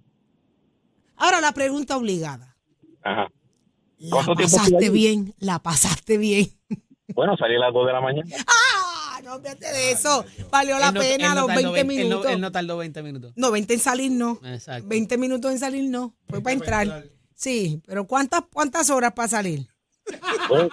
Ahora 1.18 1.42
la 1.42 1.52
pregunta 1.54 1.96
obligada. 1.98 2.56
Ajá. 3.02 3.28
¿La 3.98 4.10
¿Cuánto 4.12 4.36
tiempo 4.36 4.44
estuvo 4.58 4.58
pasaste 4.78 4.90
bien? 4.92 5.34
¿La 5.40 5.60
pasaste 5.60 6.18
bien? 6.18 6.48
Bueno, 7.16 7.38
salí 7.38 7.56
a 7.56 7.60
las 7.60 7.74
2 7.74 7.88
de 7.88 7.94
la 7.94 8.02
mañana. 8.02 8.28
¡Ah! 8.46 8.75
No 9.26 9.40
fíjate 9.40 9.68
de 9.72 9.92
eso. 9.92 10.24
Valió 10.52 10.78
la 10.80 10.90
Él 10.90 10.94
no- 10.94 11.00
pena 11.02 11.30
no 11.30 11.36
los 11.42 11.48
tardó 11.48 11.72
20 11.72 11.80
él 11.82 11.88
no- 11.88 11.94
minutos. 12.16 12.32
Él 12.32 12.42
no 12.42 12.52
tardó 12.52 12.78
20 12.78 13.04
minutos. 13.04 13.34
No, 13.36 13.52
20 13.52 13.74
en 13.74 13.80
salir 13.80 14.12
no. 14.12 14.40
Exacto. 14.44 14.88
20 14.88 15.18
minutos 15.18 15.52
en 15.52 15.60
salir 15.60 15.90
no. 15.90 16.14
Fue 16.30 16.42
para 16.42 16.54
entrar. 16.54 17.06
Sí, 17.34 17.82
pero 17.86 18.06
¿cuántas, 18.08 18.44
cuántas 18.54 18.90
horas 18.90 19.12
para 19.14 19.28
salir? 19.28 19.68
Pues, 20.48 20.70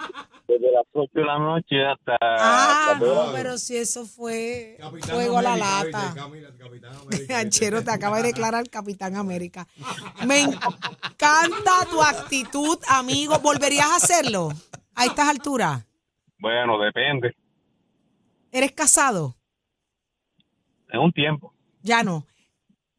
desde 0.47 0.71
las 0.71 0.83
8 0.93 1.11
de 1.15 1.25
la 1.25 1.39
noche 1.39 1.83
hasta 1.83 2.15
Ah, 2.21 2.97
no, 3.01 3.31
pero 3.33 3.57
si 3.57 3.75
eso 3.75 4.05
fue 4.05 4.77
Capitán 4.79 5.09
fuego 5.09 5.39
a 5.39 5.41
la 5.41 5.53
América, 5.53 5.85
lata. 5.85 5.99
¿viste? 6.05 6.19
Camila, 6.19 6.49
Capitán 6.57 6.95
América. 6.95 7.39
Anchero, 7.39 7.83
te 7.83 7.91
acaba 7.91 8.17
de 8.17 8.23
declarar 8.23 8.69
Capitán 8.69 9.15
América. 9.15 9.67
Me 10.27 10.41
encanta 10.41 11.71
tu 11.89 12.01
actitud, 12.01 12.77
amigo. 12.87 13.39
¿Volverías 13.39 13.87
a 13.87 13.95
hacerlo 13.95 14.49
a 14.95 15.05
estas 15.05 15.27
alturas? 15.29 15.83
Bueno, 16.37 16.77
depende. 16.79 17.35
¿Eres 18.53 18.71
casado? 18.71 19.35
En 20.89 20.99
un 20.99 21.11
tiempo. 21.11 21.53
Ya 21.81 22.03
no. 22.03 22.25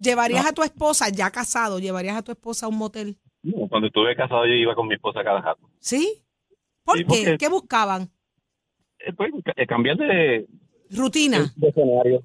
¿Llevarías 0.00 0.44
a 0.44 0.52
tu 0.52 0.64
esposa, 0.64 1.08
ya 1.10 1.30
casado, 1.30 1.78
llevarías 1.78 2.16
a 2.16 2.22
tu 2.22 2.32
esposa 2.32 2.66
a 2.66 2.68
un 2.68 2.76
motel? 2.76 3.16
No, 3.42 3.68
Cuando 3.68 3.86
estuve 3.86 4.16
casado 4.16 4.44
yo 4.46 4.52
iba 4.52 4.74
con 4.74 4.88
mi 4.88 4.94
esposa 4.94 5.22
cada 5.22 5.40
rato. 5.40 5.70
¿Sí? 5.78 6.24
¿Por 6.82 6.98
Sí, 6.98 7.04
qué? 7.04 7.08
porque- 7.08 7.38
¿Qué 7.38 7.48
buscaban? 7.48 8.10
Eh, 8.98 9.12
pues, 9.16 9.32
eh, 9.54 9.66
cambiar 9.66 9.96
de, 9.96 10.46
Rutina. 10.94 11.52
de 11.56 11.68
escenario. 11.68 12.22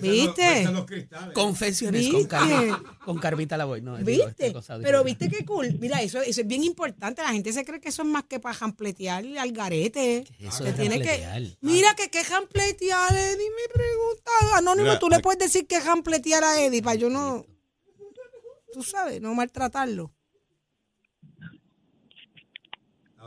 ¿Viste? 0.00 0.42
Besan 0.42 0.74
los 0.74 0.84
cristales. 0.86 1.32
Confesiones 1.34 2.08
con. 2.10 2.26
Carmita. 2.26 2.82
Con 3.04 3.18
Carmita 3.18 3.56
la 3.56 3.64
voy. 3.64 3.80
No, 3.82 3.96
¿Viste? 3.96 4.54
Pero 4.82 5.02
viste 5.04 5.28
qué 5.28 5.44
cool. 5.44 5.76
Mira, 5.80 6.02
eso, 6.02 6.20
eso 6.20 6.40
es 6.40 6.46
bien 6.46 6.64
importante. 6.64 7.22
La 7.22 7.30
gente 7.32 7.52
se 7.52 7.64
cree 7.64 7.80
que 7.80 7.88
eso 7.88 8.02
es 8.02 8.08
más 8.08 8.24
que 8.24 8.38
para 8.40 8.54
jampletear 8.54 9.24
al 9.38 9.52
garete. 9.52 10.24
eso 10.40 10.64
Te 10.64 10.72
de 10.72 10.78
tiene 10.78 11.00
que. 11.00 11.08
jampletear? 11.18 11.58
Mira 11.60 11.94
que 11.94 12.10
qué 12.10 12.24
jampletear, 12.24 13.14
Eddie 13.14 13.50
me 13.50 13.72
pregunta. 13.72 14.30
Anónimo, 14.56 14.88
Mira, 14.88 14.98
tú 14.98 15.08
le 15.08 15.20
puedes 15.20 15.38
decir 15.38 15.66
que 15.66 15.80
jampletear 15.80 16.44
a 16.44 16.60
Eddie 16.62 16.82
para 16.82 16.96
yo 16.96 17.10
no. 17.10 17.44
Tú 18.72 18.82
sabes, 18.82 19.20
no 19.22 19.34
maltratarlo. 19.34 20.12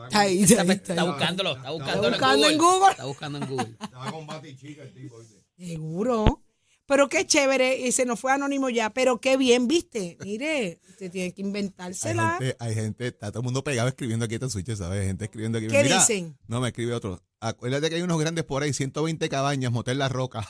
Está 0.05 0.19
ahí, 0.21 0.43
Está, 0.43 0.53
está 0.53 0.61
ahí, 0.63 0.69
está 0.77 0.93
está 0.93 1.01
ahí. 1.03 1.07
buscándolo, 1.09 1.55
está 1.55 1.71
buscándolo 1.71 2.09
buscando 2.09 2.45
en 2.47 2.51
en 2.53 2.57
Google. 2.57 2.77
Google. 2.79 2.91
Está 2.91 3.05
buscando 3.05 3.37
en 3.39 3.47
Google. 3.47 3.75
Estaba 3.81 4.11
con 4.11 4.27
bati 4.27 4.55
chica 4.57 4.83
el 4.83 4.93
tipo. 4.93 5.17
Seguro. 5.57 6.43
Pero 6.85 7.07
qué 7.07 7.27
chévere, 7.27 7.77
y 7.77 7.91
se 7.91 8.03
nos 8.05 8.19
fue 8.19 8.31
anónimo 8.31 8.67
ya, 8.71 8.89
pero 8.89 9.21
qué 9.21 9.37
bien, 9.37 9.67
viste. 9.67 10.17
Mire, 10.23 10.79
usted 10.89 11.11
tiene 11.11 11.33
que 11.33 11.41
Hay 11.43 11.47
inventársela. 11.47 12.37
gente, 12.39 12.55
hay 12.59 12.73
gente, 12.73 13.07
está 13.07 13.29
todo 13.29 13.41
el 13.41 13.43
mundo 13.43 13.63
pegado 13.63 13.89
escribiendo 13.89 14.25
aquí 14.25 14.35
en 14.41 14.49
Switch, 14.49 14.75
¿sabes? 14.75 15.05
Gente 15.05 15.25
escribiendo 15.25 15.59
aquí. 15.59 15.67
¿Qué 15.67 15.83
Mira, 15.83 15.99
dicen? 15.99 16.35
No, 16.47 16.59
me 16.59 16.69
escribe 16.69 16.93
otro. 16.95 17.21
Acuérdate 17.41 17.89
que 17.91 17.97
hay 17.97 18.01
unos 18.01 18.19
grandes 18.19 18.43
por 18.43 18.63
ahí, 18.63 18.73
120 18.73 19.29
cabañas, 19.29 19.71
Motel 19.71 19.99
La 19.99 20.09
Roca. 20.09 20.47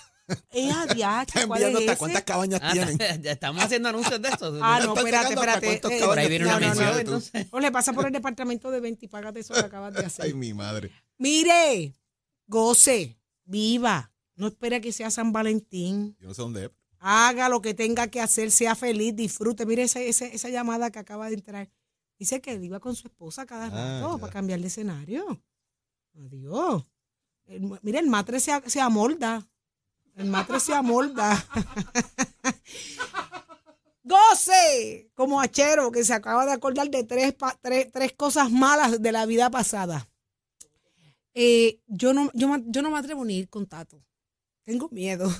Eh, 0.51 0.71
adiache, 0.71 1.47
¿cuál 1.47 1.61
es 1.63 1.75
hasta 1.75 1.91
ese? 1.91 1.97
cuántas 1.97 2.23
cabañas 2.23 2.59
Ah, 2.63 2.71
tienen. 2.73 2.97
ya 3.23 3.31
estamos 3.31 3.63
haciendo 3.63 3.89
anuncios 3.89 4.21
de 4.21 4.29
esto. 4.29 4.59
Ah, 4.61 4.79
no, 4.83 4.95
espérate, 4.95 5.33
espérate. 5.33 5.73
Eh, 5.73 6.01
Por 6.05 6.17
ahí 6.19 6.27
viene 6.29 6.45
una 6.45 6.59
no, 6.59 6.73
no, 6.73 6.75
mención, 6.95 7.21
no. 7.33 7.57
O 7.57 7.59
le 7.59 7.71
pasa 7.71 7.93
por 7.93 8.05
el 8.05 8.11
departamento 8.11 8.71
de 8.71 8.79
20 8.79 9.05
y 9.05 9.09
págate 9.09 9.39
eso 9.41 9.53
que 9.53 9.59
acabas 9.61 9.93
de 9.93 9.99
Ay, 10.01 10.05
hacer. 10.05 10.35
mi 10.35 10.53
madre. 10.53 10.91
Mire, 11.17 11.95
goce, 12.47 13.19
viva. 13.45 14.11
No 14.35 14.47
espera 14.47 14.79
que 14.79 14.91
sea 14.93 15.11
San 15.11 15.31
Valentín. 15.33 16.15
Yo 16.19 16.27
no 16.29 16.33
sé 16.33 16.41
dónde 16.41 16.65
es. 16.65 16.71
Haga 16.99 17.49
lo 17.49 17.61
que 17.61 17.73
tenga 17.73 18.07
que 18.07 18.19
hacer, 18.21 18.51
sea 18.51 18.75
feliz, 18.75 19.15
disfrute. 19.15 19.65
Mire 19.65 19.83
esa, 19.83 19.99
esa, 20.01 20.25
esa 20.25 20.49
llamada 20.49 20.91
que 20.91 20.99
acaba 20.99 21.27
de 21.29 21.35
entrar. 21.35 21.69
Dice 22.17 22.41
que 22.41 22.53
iba 22.55 22.79
con 22.81 22.95
su 22.95 23.07
esposa 23.07 23.45
cada 23.45 23.67
Ah, 23.67 24.01
rato 24.01 24.15
ya. 24.15 24.21
para 24.21 24.33
cambiar 24.33 24.59
de 24.59 24.67
escenario. 24.67 25.41
Adiós. 26.25 26.85
El 27.45 27.69
mira, 27.81 27.99
el 27.99 28.07
matre 28.07 28.39
se, 28.39 28.51
se 28.69 28.81
amolda. 28.81 29.47
El 30.19 30.25
matre 30.25 30.59
se 30.59 30.73
amolda. 30.73 31.31
¡Goce! 34.03 35.09
Como 35.15 35.39
Achero, 35.39 35.91
que 35.91 36.03
se 36.03 36.13
acaba 36.13 36.45
de 36.45 36.51
acordar 36.51 36.89
de 36.89 37.05
tres, 37.05 37.35
tres, 37.61 37.87
tres 37.89 38.13
cosas 38.13 38.51
malas 38.51 39.01
de 39.01 39.11
la 39.13 39.25
vida 39.25 39.49
pasada. 39.49 40.09
Eh, 41.33 41.79
yo, 41.87 42.13
no, 42.13 42.29
yo, 42.33 42.53
yo 42.65 42.81
no 42.81 42.91
me 42.91 42.99
atrevo 42.99 43.23
ni 43.23 43.37
ir 43.37 43.49
con 43.49 43.65
Tato. 43.65 44.03
Tengo 44.65 44.89
miedo. 44.89 45.33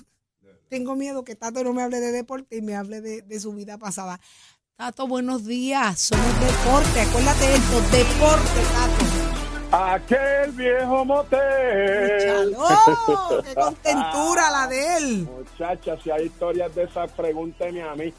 Tengo 0.69 0.95
miedo 0.95 1.25
que 1.25 1.35
Tato 1.35 1.61
no 1.61 1.73
me 1.73 1.81
hable 1.81 1.99
de 1.99 2.13
deporte 2.13 2.55
y 2.55 2.61
me 2.61 2.77
hable 2.77 3.01
de, 3.01 3.21
de 3.21 3.39
su 3.41 3.51
vida 3.51 3.77
pasada. 3.77 4.21
Tato, 4.77 5.07
buenos 5.07 5.45
días. 5.45 5.99
Somos 5.99 6.39
deporte. 6.39 7.01
Acuérdate 7.01 7.47
de 7.47 7.55
esto. 7.55 7.81
Deporte, 7.91 8.61
Tato. 8.71 8.98
Aquel 9.71 10.51
viejo 10.51 11.05
motel. 11.05 11.39
¡Chalo! 12.55 13.43
¡Qué 13.43 13.53
contentura 13.55 14.49
la 14.51 14.67
de 14.67 14.97
él! 14.97 15.27
Muchacha, 15.29 15.95
si 16.01 16.09
hay 16.09 16.25
historias 16.25 16.73
de 16.73 16.83
esas, 16.83 17.11
pregúnteme 17.11 17.83
a 17.83 17.93
mí. 17.95 18.11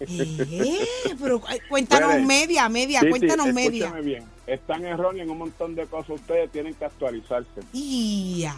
Eh, 0.00 0.86
pero 1.20 1.40
cuéntanos 1.68 2.20
media, 2.22 2.68
media, 2.68 3.00
Sí, 3.00 3.06
sí, 3.06 3.10
cuéntanos 3.10 3.46
escúchame 3.48 3.70
media. 3.70 3.90
bien. 4.00 4.24
Están 4.46 4.84
erróneos 4.84 5.24
en 5.24 5.30
un 5.30 5.38
montón 5.38 5.74
de 5.74 5.86
cosas. 5.86 6.10
Ustedes 6.10 6.50
tienen 6.50 6.74
que 6.74 6.84
actualizarse. 6.86 7.60
Ya. 7.72 8.56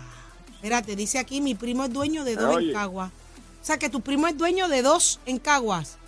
Espérate, 0.54 0.96
dice 0.96 1.18
aquí, 1.18 1.40
mi 1.40 1.54
primo 1.54 1.84
es 1.84 1.92
dueño 1.92 2.24
de 2.24 2.36
dos 2.36 2.56
Oye. 2.56 2.68
en 2.68 2.74
Caguas. 2.74 3.10
O 3.60 3.64
sea, 3.66 3.78
que 3.78 3.90
tu 3.90 4.00
primo 4.00 4.26
es 4.28 4.38
dueño 4.38 4.68
de 4.68 4.82
dos 4.82 5.20
en 5.26 5.38
Caguas. 5.38 5.98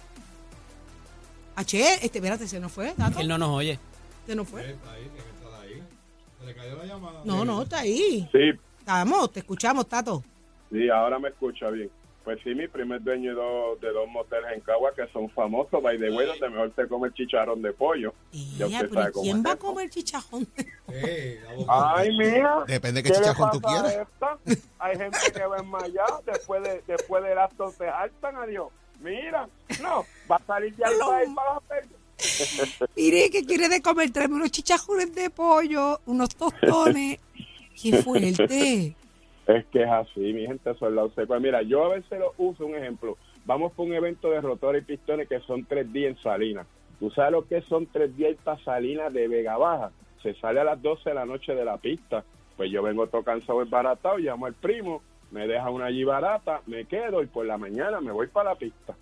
H, 1.56 1.94
este, 2.04 2.18
espérate, 2.18 2.46
se 2.46 2.60
nos 2.60 2.70
fue, 2.70 2.92
Tato. 2.92 3.18
Él 3.18 3.26
no 3.28 3.36
nos 3.38 3.50
oye. 3.50 3.78
Se 4.26 4.34
nos 4.36 4.48
fue. 4.48 4.76
Le 6.48 6.54
cayó 6.54 6.76
la 6.76 6.84
llamada. 6.86 7.20
No, 7.24 7.44
no, 7.44 7.62
está 7.62 7.80
ahí. 7.80 8.28
Sí, 8.32 8.50
Estamos, 8.78 9.30
te 9.32 9.40
escuchamos, 9.40 9.86
Tato. 9.86 10.22
sí, 10.72 10.88
ahora 10.88 11.18
me 11.18 11.28
escucha 11.28 11.68
bien. 11.70 11.90
Pues 12.24 12.38
sí, 12.44 12.54
mi 12.54 12.68
primer 12.68 13.02
dueño 13.02 13.30
de 13.30 13.36
dos, 13.36 13.80
de 13.80 13.90
dos 13.90 14.06
moteles 14.08 14.52
en 14.54 14.60
Cagua 14.60 14.92
que 14.94 15.06
son 15.12 15.30
famosos, 15.30 15.82
by 15.82 15.98
the 15.98 16.10
way, 16.10 16.26
donde 16.26 16.48
mejor 16.50 16.72
se 16.74 16.86
come 16.86 17.08
el 17.08 17.14
chicharrón 17.14 17.62
de 17.62 17.72
pollo. 17.72 18.12
Ya 18.32 18.80
pero 18.80 19.12
¿quién 19.22 19.42
va 19.44 19.52
a 19.52 19.56
comer 19.56 19.88
boca. 21.56 21.94
Ay, 21.96 22.10
mira. 22.18 22.64
Depende 22.66 23.02
de 23.02 23.08
qué 23.08 23.14
chicharrón 23.14 23.50
tú 23.50 23.60
quieras. 23.60 24.06
Hay 24.78 24.96
gente 24.96 25.18
que 25.32 25.46
va 25.46 25.58
enmayado 25.58 26.22
después, 26.26 26.62
de, 26.62 26.82
después 26.86 27.24
del 27.24 27.38
acto 27.38 27.70
se 27.70 27.88
alzan 27.88 28.36
adiós. 28.36 28.68
Mira, 29.00 29.48
no, 29.80 30.04
va 30.30 30.36
a 30.36 30.42
salir 30.46 30.74
de 30.76 30.84
al 30.84 30.98
país 30.98 31.30
para 31.34 31.54
la. 31.54 31.82
Mire, 32.96 33.30
que 33.30 33.44
quiere 33.44 33.68
de 33.68 33.80
comer? 33.82 34.10
Tráeme 34.10 34.34
unos 34.36 34.50
chichajones 34.50 35.14
de 35.14 35.30
pollo, 35.30 36.00
unos 36.06 36.34
tostones. 36.34 37.18
¡Qué 37.82 38.02
fuerte! 38.02 38.96
Es 39.46 39.64
que 39.66 39.82
es 39.82 39.88
así, 39.88 40.20
mi 40.32 40.46
gente, 40.46 40.70
eso 40.70 40.88
es 40.88 40.92
la 40.92 41.06
Pues 41.08 41.40
mira, 41.40 41.62
yo 41.62 41.84
a 41.84 41.88
veces 41.94 42.18
lo 42.18 42.34
uso, 42.36 42.66
un 42.66 42.74
ejemplo. 42.74 43.16
Vamos 43.46 43.72
por 43.72 43.86
un 43.86 43.94
evento 43.94 44.30
de 44.30 44.40
rotores 44.40 44.82
y 44.82 44.86
pistones 44.86 45.28
que 45.28 45.40
son 45.40 45.64
tres 45.64 45.90
días 45.92 46.16
en 46.16 46.22
Salinas. 46.22 46.66
¿Tú 47.00 47.10
sabes 47.10 47.32
lo 47.32 47.46
que 47.46 47.62
son 47.62 47.86
tres 47.86 48.14
días 48.16 48.36
para 48.44 48.62
Salinas 48.62 49.12
de 49.12 49.26
Vega 49.28 49.56
Baja? 49.56 49.90
Se 50.22 50.34
sale 50.34 50.60
a 50.60 50.64
las 50.64 50.82
12 50.82 51.08
de 51.10 51.14
la 51.14 51.24
noche 51.24 51.54
de 51.54 51.64
la 51.64 51.78
pista. 51.78 52.24
Pues 52.56 52.70
yo 52.70 52.82
vengo 52.82 53.06
tocando 53.06 53.44
sobre 53.46 53.70
baratado, 53.70 54.18
llamo 54.18 54.46
al 54.46 54.54
primo, 54.54 55.00
me 55.30 55.46
deja 55.46 55.70
una 55.70 55.86
allí 55.86 56.02
barata, 56.04 56.60
me 56.66 56.84
quedo 56.86 57.22
y 57.22 57.26
por 57.26 57.46
la 57.46 57.56
mañana 57.56 58.00
me 58.00 58.10
voy 58.10 58.26
para 58.26 58.50
la 58.50 58.56
pista. 58.56 58.96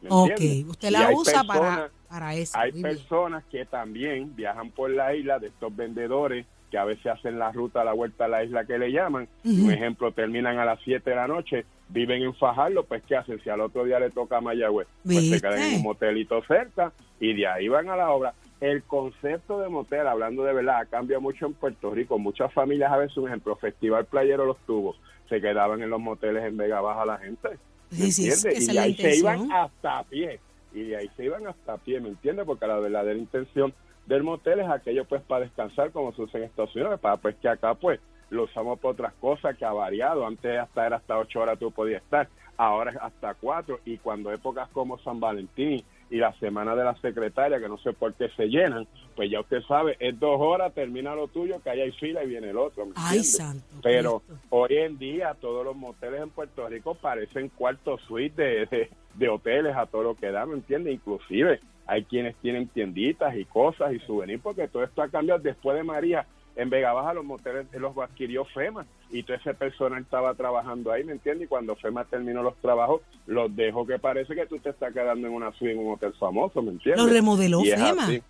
¿Me 0.00 0.08
Ok, 0.10 0.30
entiendes? 0.30 0.70
usted 0.70 0.90
la 0.90 1.10
usa 1.12 1.42
personas- 1.44 1.46
para 1.46 1.90
eso. 2.34 2.58
hay 2.58 2.72
muy 2.72 2.82
bien. 2.82 2.96
personas 2.96 3.44
que 3.50 3.64
también 3.64 4.34
viajan 4.36 4.70
por 4.70 4.90
la 4.90 5.14
isla 5.14 5.38
de 5.38 5.48
estos 5.48 5.74
vendedores 5.74 6.46
que 6.72 6.78
a 6.78 6.84
veces 6.84 7.06
hacen 7.06 7.38
la 7.38 7.52
ruta 7.52 7.82
a 7.82 7.84
la 7.84 7.92
vuelta 7.92 8.24
a 8.24 8.28
la 8.28 8.42
isla 8.42 8.64
que 8.64 8.78
le 8.78 8.90
llaman. 8.90 9.28
Un 9.44 9.70
ejemplo, 9.70 10.10
terminan 10.12 10.58
a 10.58 10.64
las 10.64 10.80
7 10.82 11.10
de 11.10 11.16
la 11.16 11.28
noche, 11.28 11.66
viven 11.90 12.22
en 12.22 12.34
Fajardo, 12.34 12.84
pues 12.84 13.02
¿qué 13.06 13.14
hacen? 13.14 13.38
Si 13.44 13.50
al 13.50 13.60
otro 13.60 13.84
día 13.84 14.00
le 14.00 14.10
toca 14.10 14.38
a 14.38 14.40
Mayagüez, 14.40 14.88
pues 15.04 15.28
se 15.28 15.40
quedan 15.40 15.60
en 15.60 15.74
un 15.76 15.82
motelito 15.82 16.42
cerca 16.44 16.92
y 17.20 17.34
de 17.34 17.46
ahí 17.46 17.68
van 17.68 17.90
a 17.90 17.96
la 17.96 18.10
obra. 18.10 18.32
El 18.62 18.84
concepto 18.84 19.60
de 19.60 19.68
motel, 19.68 20.06
hablando 20.06 20.44
de 20.44 20.54
verdad, 20.54 20.86
cambia 20.90 21.18
mucho 21.18 21.44
en 21.46 21.52
Puerto 21.52 21.90
Rico. 21.90 22.18
Muchas 22.18 22.50
familias, 22.54 22.90
a 22.90 22.96
veces, 22.96 23.18
un 23.18 23.28
ejemplo, 23.28 23.54
Festival 23.56 24.06
Playero 24.06 24.46
Los 24.46 24.58
Tubos, 24.66 24.96
se 25.28 25.42
quedaban 25.42 25.82
en 25.82 25.90
los 25.90 26.00
moteles 26.00 26.42
en 26.44 26.56
Vega 26.56 26.80
Baja 26.80 27.04
la 27.04 27.18
gente. 27.18 27.48
¿me 27.90 28.10
Sí, 28.10 28.30
y 28.70 28.78
ahí 28.78 28.94
se 28.94 29.16
iban 29.16 29.52
hasta 29.52 29.98
a 29.98 30.04
pie. 30.04 30.40
Y 30.74 30.84
de 30.84 30.96
ahí 30.96 31.10
se 31.16 31.24
iban 31.24 31.46
hasta 31.46 31.76
pie, 31.78 32.00
¿me 32.00 32.08
entiendes? 32.08 32.46
Porque 32.46 32.66
la 32.66 32.78
verdadera 32.78 33.18
intención 33.18 33.74
del 34.06 34.22
motel 34.22 34.60
es 34.60 34.68
aquello 34.68 35.04
pues 35.04 35.22
para 35.22 35.44
descansar 35.44 35.92
como 35.92 36.12
se 36.12 36.22
usa 36.22 36.40
en 36.40 36.46
Estados 36.46 36.74
Unidos, 36.74 37.00
para 37.00 37.16
pues 37.16 37.36
que 37.36 37.48
acá 37.48 37.74
pues 37.74 38.00
lo 38.30 38.44
usamos 38.44 38.78
para 38.80 38.92
otras 38.92 39.12
cosas 39.14 39.56
que 39.56 39.64
ha 39.64 39.72
variado. 39.72 40.26
Antes 40.26 40.58
hasta 40.58 40.86
era 40.86 40.96
hasta 40.96 41.18
ocho 41.18 41.40
horas 41.40 41.58
tú 41.58 41.70
podías 41.70 42.02
estar, 42.02 42.28
ahora 42.56 42.90
es 42.90 42.96
hasta 42.96 43.34
cuatro 43.34 43.80
y 43.84 43.98
cuando 43.98 44.32
épocas 44.32 44.68
como 44.70 44.98
San 44.98 45.20
Valentín 45.20 45.84
y 46.12 46.18
la 46.18 46.32
semana 46.34 46.76
de 46.76 46.84
la 46.84 46.94
secretaria, 47.00 47.58
que 47.58 47.68
no 47.68 47.78
sé 47.78 47.94
por 47.94 48.12
qué 48.12 48.28
se 48.36 48.46
llenan, 48.46 48.86
pues 49.16 49.30
ya 49.30 49.40
usted 49.40 49.62
sabe, 49.62 49.96
es 49.98 50.18
dos 50.20 50.36
horas, 50.38 50.74
termina 50.74 51.14
lo 51.14 51.26
tuyo, 51.28 51.60
que 51.62 51.70
ahí 51.70 51.80
hay 51.80 51.92
fila 51.92 52.22
y 52.22 52.28
viene 52.28 52.50
el 52.50 52.58
otro. 52.58 52.84
¿me 52.84 52.92
Ay, 52.96 53.18
entiende? 53.18 53.24
santo. 53.24 53.64
Pero 53.82 54.20
Cristo. 54.20 54.46
hoy 54.50 54.76
en 54.76 54.98
día 54.98 55.34
todos 55.40 55.64
los 55.64 55.74
moteles 55.74 56.20
en 56.20 56.28
Puerto 56.28 56.68
Rico 56.68 56.94
parecen 56.94 57.48
cuartos 57.48 58.00
suites 58.02 58.36
de, 58.70 58.76
de, 58.76 58.90
de 59.14 59.28
hoteles 59.30 59.74
a 59.74 59.86
todo 59.86 60.02
lo 60.02 60.14
que 60.14 60.30
da, 60.30 60.44
¿me 60.44 60.54
entiendes? 60.54 60.92
Inclusive 60.94 61.60
hay 61.86 62.04
quienes 62.04 62.36
tienen 62.36 62.68
tienditas 62.68 63.34
y 63.36 63.44
cosas 63.46 63.92
y 63.94 63.98
souvenirs 64.00 64.42
porque 64.42 64.68
todo 64.68 64.84
esto 64.84 65.02
ha 65.02 65.08
cambiado 65.08 65.40
después 65.40 65.76
de 65.76 65.82
María. 65.82 66.26
En 66.54 66.68
Vega 66.68 66.92
Baja 66.92 67.14
los 67.14 67.24
moteles 67.24 67.66
los 67.72 67.96
adquirió 67.96 68.44
FEMA 68.44 68.86
y 69.10 69.22
todo 69.22 69.36
ese 69.36 69.54
personal 69.54 70.02
estaba 70.02 70.34
trabajando 70.34 70.92
ahí, 70.92 71.02
¿me 71.02 71.12
entiendes? 71.12 71.46
Y 71.46 71.48
cuando 71.48 71.76
FEMA 71.76 72.04
terminó 72.04 72.42
los 72.42 72.56
trabajos, 72.56 73.00
los 73.26 73.54
dejó 73.56 73.86
que 73.86 73.98
parece 73.98 74.34
que 74.34 74.46
tú 74.46 74.58
te 74.58 74.70
estás 74.70 74.92
quedando 74.92 75.26
en 75.26 75.32
una 75.32 75.52
suite 75.52 75.72
en 75.72 75.78
un 75.78 75.94
hotel 75.94 76.12
famoso, 76.14 76.62
¿me 76.62 76.72
entiendes? 76.72 77.02
Lo 77.02 77.10
remodeló 77.10 77.62
FEMA. 77.62 78.04
así. 78.04 78.22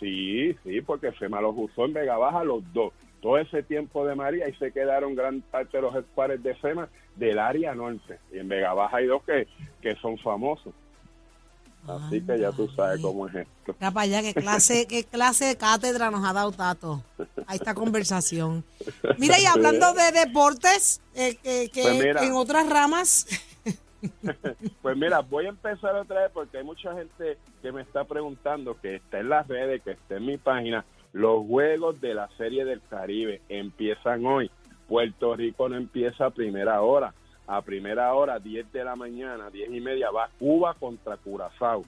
Sí, 0.00 0.56
sí, 0.64 0.80
porque 0.80 1.12
FEMA 1.12 1.40
los 1.40 1.54
usó 1.56 1.84
en 1.84 1.92
Vega 1.94 2.16
Baja 2.16 2.44
los 2.44 2.62
dos. 2.72 2.92
Todo 3.20 3.38
ese 3.38 3.62
tiempo 3.62 4.06
de 4.06 4.14
María 4.14 4.48
y 4.48 4.54
se 4.54 4.72
quedaron 4.72 5.14
gran 5.14 5.40
parte 5.40 5.78
de 5.78 5.82
los 5.82 5.94
headquarters 5.94 6.42
de 6.42 6.54
FEMA 6.54 6.88
del 7.16 7.38
área 7.38 7.74
norte. 7.74 8.18
Y 8.32 8.38
en 8.38 8.48
Vega 8.48 8.74
Baja 8.74 8.98
hay 8.98 9.06
dos 9.06 9.22
que, 9.24 9.46
que 9.80 9.96
son 9.96 10.18
famosos. 10.18 10.72
Así 11.88 12.20
que 12.20 12.38
ya 12.38 12.52
tú 12.52 12.68
sabes 12.74 13.00
cómo 13.00 13.28
es 13.28 13.34
esto. 13.34 13.74
Mira 13.78 13.90
para 13.90 14.04
allá, 14.04 14.22
qué 14.22 14.34
clase, 14.34 14.86
qué 14.88 15.04
clase 15.04 15.46
de 15.46 15.56
cátedra 15.56 16.10
nos 16.10 16.24
ha 16.24 16.32
dado 16.32 16.52
Tato 16.52 17.02
a 17.46 17.54
esta 17.54 17.74
conversación. 17.74 18.64
Mira, 19.18 19.38
y 19.38 19.46
hablando 19.46 19.92
de 19.94 20.12
deportes, 20.12 21.00
eh, 21.14 21.36
que, 21.42 21.70
que 21.72 21.82
Pues 21.82 21.98
mira. 21.98 22.24
en 22.24 22.32
otras 22.32 22.68
ramas, 22.68 23.26
Pues 24.82 24.96
mira, 24.96 25.20
voy 25.20 25.46
a 25.46 25.50
empezar 25.50 25.94
otra 25.96 26.22
vez 26.22 26.30
porque 26.32 26.58
hay 26.58 26.64
mucha 26.64 26.94
gente 26.94 27.38
que 27.62 27.72
me 27.72 27.82
está 27.82 28.04
preguntando, 28.04 28.78
que 28.80 28.96
está 28.96 29.20
en 29.20 29.28
las 29.28 29.46
redes, 29.48 29.82
que 29.82 29.92
está 29.92 30.16
en 30.16 30.26
mi 30.26 30.36
página. 30.36 30.84
Los 31.12 31.46
juegos 31.46 32.00
de 32.00 32.14
la 32.14 32.28
Serie 32.36 32.64
del 32.64 32.82
Caribe 32.88 33.40
empiezan 33.48 34.24
hoy. 34.26 34.50
Puerto 34.88 35.34
Rico 35.34 35.68
no 35.68 35.76
empieza 35.76 36.26
a 36.26 36.30
primera 36.30 36.82
hora. 36.82 37.14
A 37.46 37.62
primera 37.62 38.12
hora, 38.14 38.38
10 38.40 38.72
de 38.72 38.84
la 38.84 38.96
mañana, 38.96 39.50
10 39.50 39.70
y 39.72 39.80
media, 39.80 40.10
va 40.10 40.30
Cuba 40.38 40.74
contra 40.74 41.16
Curazao. 41.16 41.84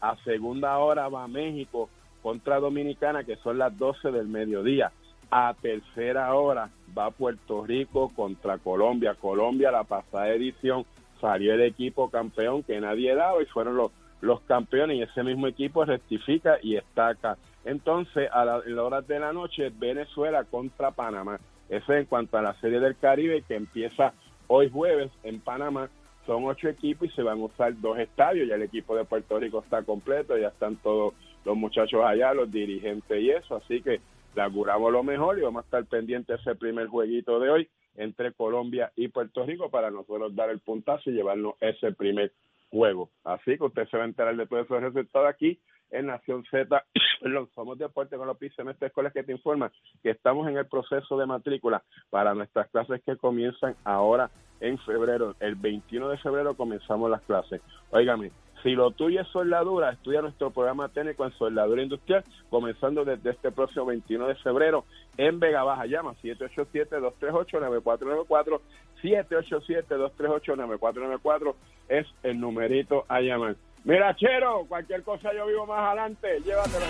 A 0.00 0.16
segunda 0.24 0.78
hora 0.78 1.08
va 1.08 1.26
México 1.26 1.88
contra 2.22 2.60
Dominicana, 2.60 3.24
que 3.24 3.36
son 3.36 3.58
las 3.58 3.76
12 3.76 4.12
del 4.12 4.28
mediodía. 4.28 4.92
A 5.30 5.54
tercera 5.60 6.34
hora 6.34 6.70
va 6.96 7.10
Puerto 7.10 7.64
Rico 7.64 8.12
contra 8.14 8.58
Colombia. 8.58 9.14
Colombia, 9.14 9.70
la 9.70 9.84
pasada 9.84 10.28
edición, 10.28 10.84
salió 11.20 11.54
el 11.54 11.62
equipo 11.62 12.08
campeón 12.10 12.62
que 12.62 12.80
nadie 12.80 13.14
daba 13.14 13.42
y 13.42 13.46
fueron 13.46 13.76
los, 13.76 13.92
los 14.20 14.40
campeones 14.42 14.96
y 14.96 15.02
ese 15.02 15.22
mismo 15.22 15.46
equipo 15.46 15.84
rectifica 15.84 16.58
y 16.62 16.76
está 16.76 17.08
acá. 17.08 17.36
Entonces, 17.64 18.28
a 18.32 18.44
las 18.44 18.66
horas 18.66 19.06
de 19.06 19.18
la 19.18 19.32
noche, 19.32 19.70
Venezuela 19.76 20.44
contra 20.44 20.92
Panamá. 20.92 21.38
Eso 21.68 21.92
en 21.92 22.06
cuanto 22.06 22.38
a 22.38 22.42
la 22.42 22.54
Serie 22.54 22.80
del 22.80 22.96
Caribe 22.96 23.42
que 23.46 23.54
empieza 23.54 24.12
hoy 24.52 24.68
jueves 24.68 25.10
en 25.22 25.40
Panamá. 25.40 25.88
Son 26.26 26.44
ocho 26.44 26.68
equipos 26.68 27.08
y 27.08 27.12
se 27.12 27.22
van 27.22 27.40
a 27.40 27.44
usar 27.44 27.80
dos 27.80 27.98
estadios. 27.98 28.48
Ya 28.48 28.56
el 28.56 28.62
equipo 28.62 28.96
de 28.96 29.04
Puerto 29.04 29.38
Rico 29.38 29.60
está 29.60 29.82
completo, 29.82 30.36
ya 30.36 30.48
están 30.48 30.76
todos 30.76 31.14
los 31.44 31.56
muchachos 31.56 32.02
allá, 32.04 32.34
los 32.34 32.50
dirigentes 32.50 33.20
y 33.20 33.30
eso. 33.30 33.56
Así 33.56 33.80
que 33.80 34.00
le 34.34 34.42
auguramos 34.42 34.92
lo 34.92 35.02
mejor 35.02 35.38
y 35.38 35.42
vamos 35.42 35.62
a 35.62 35.64
estar 35.64 35.84
pendientes 35.86 36.36
de 36.36 36.42
ese 36.42 36.58
primer 36.58 36.88
jueguito 36.88 37.38
de 37.38 37.50
hoy 37.50 37.68
entre 37.96 38.32
Colombia 38.32 38.92
y 38.96 39.08
Puerto 39.08 39.44
Rico 39.46 39.70
para 39.70 39.90
nosotros 39.90 40.34
dar 40.34 40.50
el 40.50 40.58
puntazo 40.58 41.10
y 41.10 41.14
llevarnos 41.14 41.54
ese 41.60 41.92
primer 41.92 42.32
juego. 42.70 43.10
Así 43.24 43.56
que 43.58 43.64
usted 43.64 43.88
se 43.88 43.96
va 43.96 44.04
a 44.04 44.06
enterar 44.06 44.36
de 44.36 44.46
todos 44.46 44.64
esos 44.64 44.82
resultados 44.82 45.28
aquí 45.28 45.60
en 45.90 46.06
Nación 46.06 46.44
Z. 46.50 46.84
Perdón, 47.20 47.48
somos 47.54 47.78
deporte 47.78 48.16
con 48.16 48.26
los 48.26 48.38
pisos 48.38 48.58
en 48.60 48.70
esta 48.70 48.86
escuela 48.86 49.10
que 49.10 49.22
te 49.22 49.32
informa 49.32 49.72
que 50.02 50.10
estamos 50.10 50.48
en 50.48 50.56
el 50.56 50.66
proceso 50.66 51.18
de 51.18 51.26
matrícula 51.26 51.82
para 52.08 52.34
nuestras 52.34 52.68
clases 52.70 53.02
que 53.04 53.16
comienzan 53.16 53.76
ahora 53.84 54.30
en 54.60 54.78
febrero. 54.78 55.34
El 55.40 55.54
21 55.56 56.08
de 56.08 56.18
febrero 56.18 56.56
comenzamos 56.56 57.10
las 57.10 57.22
clases. 57.22 57.60
Óigame, 57.90 58.30
Si 58.62 58.72
lo 58.72 58.90
tuyo 58.90 59.22
es 59.22 59.28
soldadura, 59.28 59.90
estudia 59.90 60.20
nuestro 60.20 60.50
programa 60.50 60.88
técnico 60.88 61.24
en 61.24 61.32
soldadura 61.32 61.82
industrial, 61.82 62.22
comenzando 62.50 63.02
desde 63.04 63.30
este 63.30 63.50
próximo 63.50 63.86
21 63.86 64.26
de 64.26 64.34
febrero 64.36 64.84
en 65.16 65.40
Vega 65.40 65.62
Baja. 65.62 65.86
Llama 65.86 66.14
787-238-9494. 66.22 68.60
787-238-9494 69.02 71.54
es 71.88 72.06
el 72.22 72.38
numerito 72.38 73.06
a 73.08 73.20
llamar. 73.20 73.56
Mira, 73.84 74.14
Chero, 74.14 74.66
cualquier 74.68 75.02
cosa 75.02 75.32
yo 75.32 75.46
vivo 75.46 75.66
más 75.66 75.80
adelante. 75.80 76.40
Llévatelo. 76.40 76.84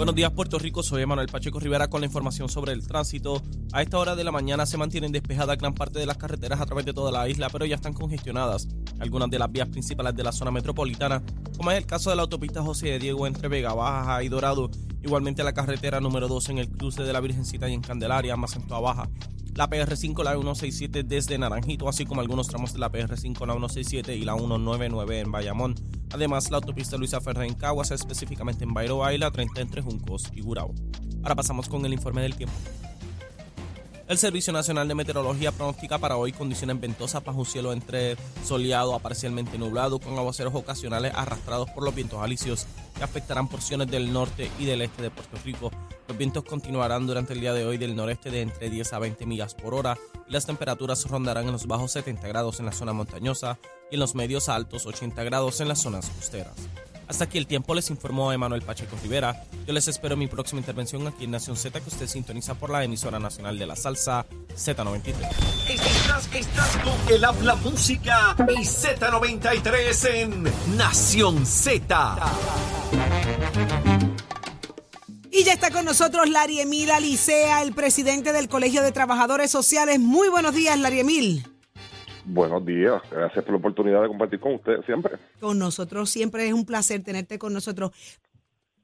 Buenos 0.00 0.14
días, 0.14 0.32
Puerto 0.32 0.58
Rico. 0.58 0.82
Soy 0.82 1.02
Emanuel 1.02 1.28
Pacheco 1.28 1.60
Rivera 1.60 1.90
con 1.90 2.00
la 2.00 2.06
información 2.06 2.48
sobre 2.48 2.72
el 2.72 2.88
tránsito. 2.88 3.42
A 3.70 3.82
esta 3.82 3.98
hora 3.98 4.16
de 4.16 4.24
la 4.24 4.32
mañana 4.32 4.64
se 4.64 4.78
mantienen 4.78 5.12
despejadas 5.12 5.58
gran 5.58 5.74
parte 5.74 5.98
de 5.98 6.06
las 6.06 6.16
carreteras 6.16 6.58
a 6.58 6.64
través 6.64 6.86
de 6.86 6.94
toda 6.94 7.12
la 7.12 7.28
isla, 7.28 7.50
pero 7.50 7.66
ya 7.66 7.74
están 7.74 7.92
congestionadas 7.92 8.66
algunas 8.98 9.28
de 9.28 9.38
las 9.38 9.52
vías 9.52 9.68
principales 9.68 10.16
de 10.16 10.22
la 10.22 10.32
zona 10.32 10.52
metropolitana, 10.52 11.22
como 11.54 11.70
es 11.70 11.76
el 11.76 11.84
caso 11.84 12.08
de 12.08 12.16
la 12.16 12.22
autopista 12.22 12.62
José 12.62 12.92
de 12.92 12.98
Diego 12.98 13.26
entre 13.26 13.48
Vega 13.48 13.74
Baja 13.74 14.22
y 14.22 14.30
Dorado, 14.30 14.70
igualmente 15.02 15.42
la 15.44 15.52
carretera 15.52 16.00
número 16.00 16.28
2 16.28 16.50
en 16.50 16.58
el 16.58 16.68
cruce 16.70 17.02
de 17.02 17.12
la 17.12 17.20
Virgencita 17.20 17.68
y 17.68 17.74
en 17.74 17.82
Candelaria, 17.82 18.36
más 18.36 18.56
en 18.56 18.66
Toa 18.66 18.80
Baja. 18.80 19.08
La 19.54 19.68
PR5, 19.68 20.22
la 20.22 20.32
167 20.32 21.02
desde 21.02 21.36
Naranjito, 21.36 21.88
así 21.88 22.06
como 22.06 22.20
algunos 22.20 22.46
tramos 22.46 22.72
de 22.72 22.78
la 22.78 22.90
PR5, 22.90 23.46
la 23.46 23.54
167 23.54 24.16
y 24.16 24.24
la 24.24 24.34
199 24.34 25.20
en 25.20 25.32
Bayamón. 25.32 25.74
Además, 26.12 26.50
la 26.50 26.58
autopista 26.58 26.96
Luisa 26.96 27.20
Ferrer 27.20 27.46
en 27.46 27.54
Caguas, 27.54 27.90
específicamente 27.90 28.64
en 28.64 28.72
Bairoa 28.72 29.12
y 29.12 29.18
la 29.18 29.30
30 29.30 29.60
entre 29.60 29.82
Juncos 29.82 30.30
y 30.34 30.40
Gurabo. 30.40 30.74
Ahora 31.22 31.34
pasamos 31.34 31.68
con 31.68 31.84
el 31.84 31.92
informe 31.92 32.22
del 32.22 32.36
tiempo. 32.36 32.54
El 34.10 34.18
Servicio 34.18 34.52
Nacional 34.52 34.88
de 34.88 34.96
Meteorología 34.96 35.52
pronostica 35.52 35.96
para 35.96 36.16
hoy 36.16 36.32
condiciones 36.32 36.80
ventosas 36.80 37.22
bajo 37.22 37.38
un 37.38 37.46
cielo 37.46 37.72
entre 37.72 38.16
soleado 38.44 38.96
a 38.96 38.98
parcialmente 38.98 39.56
nublado 39.56 40.00
con 40.00 40.18
aguaceros 40.18 40.52
ocasionales 40.52 41.12
arrastrados 41.14 41.70
por 41.70 41.84
los 41.84 41.94
vientos 41.94 42.20
alisios 42.20 42.66
que 42.96 43.04
afectarán 43.04 43.46
porciones 43.46 43.88
del 43.88 44.12
norte 44.12 44.50
y 44.58 44.64
del 44.64 44.82
este 44.82 45.02
de 45.02 45.12
Puerto 45.12 45.36
Rico. 45.44 45.70
Los 46.08 46.18
vientos 46.18 46.42
continuarán 46.42 47.06
durante 47.06 47.34
el 47.34 47.40
día 47.40 47.54
de 47.54 47.64
hoy 47.64 47.78
del 47.78 47.94
noreste 47.94 48.32
de 48.32 48.40
entre 48.40 48.68
10 48.68 48.94
a 48.94 48.98
20 48.98 49.26
millas 49.26 49.54
por 49.54 49.74
hora 49.74 49.96
y 50.26 50.32
las 50.32 50.44
temperaturas 50.44 51.08
rondarán 51.08 51.46
en 51.46 51.52
los 51.52 51.68
bajos 51.68 51.92
70 51.92 52.26
grados 52.26 52.58
en 52.58 52.66
la 52.66 52.72
zona 52.72 52.92
montañosa 52.92 53.60
y 53.92 53.94
en 53.94 54.00
los 54.00 54.16
medios 54.16 54.48
altos 54.48 54.86
80 54.86 55.22
grados 55.22 55.60
en 55.60 55.68
las 55.68 55.82
zonas 55.82 56.10
costeras. 56.10 56.56
Hasta 57.10 57.24
aquí 57.24 57.38
el 57.38 57.48
tiempo, 57.48 57.74
les 57.74 57.90
informó 57.90 58.32
Emanuel 58.32 58.62
Pacheco 58.62 58.96
Rivera. 59.02 59.42
Yo 59.66 59.72
les 59.72 59.88
espero 59.88 60.14
en 60.14 60.20
mi 60.20 60.28
próxima 60.28 60.60
intervención 60.60 61.08
aquí 61.08 61.24
en 61.24 61.32
Nación 61.32 61.56
Z, 61.56 61.80
que 61.80 61.88
usted 61.88 62.06
sintoniza 62.06 62.54
por 62.54 62.70
la 62.70 62.84
emisora 62.84 63.18
nacional 63.18 63.58
de 63.58 63.66
la 63.66 63.74
salsa 63.74 64.26
Z93. 64.54 65.16
Estás, 65.68 66.32
estás 66.32 66.78
el 67.10 67.24
habla 67.24 67.56
música 67.56 68.36
y 68.56 68.62
Z93 68.62 70.08
en 70.08 70.44
Nación 70.76 71.44
Z. 71.44 72.16
Y 75.32 75.42
ya 75.42 75.52
está 75.52 75.72
con 75.72 75.84
nosotros 75.84 76.28
Lari 76.28 76.60
Emil 76.60 76.92
Alicea, 76.92 77.62
el 77.62 77.72
presidente 77.72 78.32
del 78.32 78.48
Colegio 78.48 78.82
de 78.82 78.92
Trabajadores 78.92 79.50
Sociales. 79.50 79.98
Muy 79.98 80.28
buenos 80.28 80.54
días, 80.54 80.78
Lari 80.78 81.00
Emil. 81.00 81.59
Buenos 82.24 82.64
días, 82.64 83.02
gracias 83.10 83.44
por 83.44 83.54
la 83.54 83.58
oportunidad 83.58 84.02
de 84.02 84.08
compartir 84.08 84.40
con 84.40 84.54
ustedes 84.54 84.84
siempre. 84.84 85.16
Con 85.40 85.58
nosotros 85.58 86.10
siempre 86.10 86.46
es 86.46 86.52
un 86.52 86.66
placer 86.66 87.02
tenerte 87.02 87.38
con 87.38 87.52
nosotros. 87.52 87.90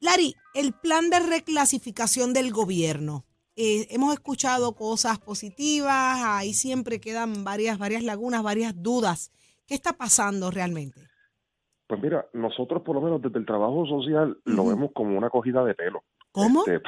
Lari, 0.01 0.35
el 0.55 0.73
plan 0.73 1.11
de 1.11 1.21
reclasificación 1.21 2.33
del 2.33 2.53
gobierno. 2.53 3.25
Eh, 3.57 3.87
hemos 3.91 4.13
escuchado 4.13 4.75
cosas 4.75 5.19
positivas, 5.19 6.19
ahí 6.25 6.53
siempre 6.53 7.01
quedan 7.01 7.45
varias, 7.45 7.79
varias 7.79 8.03
lagunas, 8.03 8.43
varias 8.43 8.75
dudas. 8.83 9.33
¿Qué 9.67 9.75
está 9.75 9.95
pasando 9.95 10.51
realmente? 10.51 11.01
Pues 11.87 12.01
mira, 12.03 12.27
nosotros 12.33 12.83
por 12.83 12.97
lo 12.97 13.01
menos 13.01 13.23
desde 13.23 13.39
el 13.39 13.47
trabajo 13.47 13.87
social 13.87 14.37
lo 14.45 14.67
vemos 14.67 14.91
como 14.93 15.17
una 15.17 15.31
cogida 15.31 15.65
de 15.65 15.75
pelo. 15.75 16.03
¿Cómo? 16.33 16.65
Este, 16.67 16.83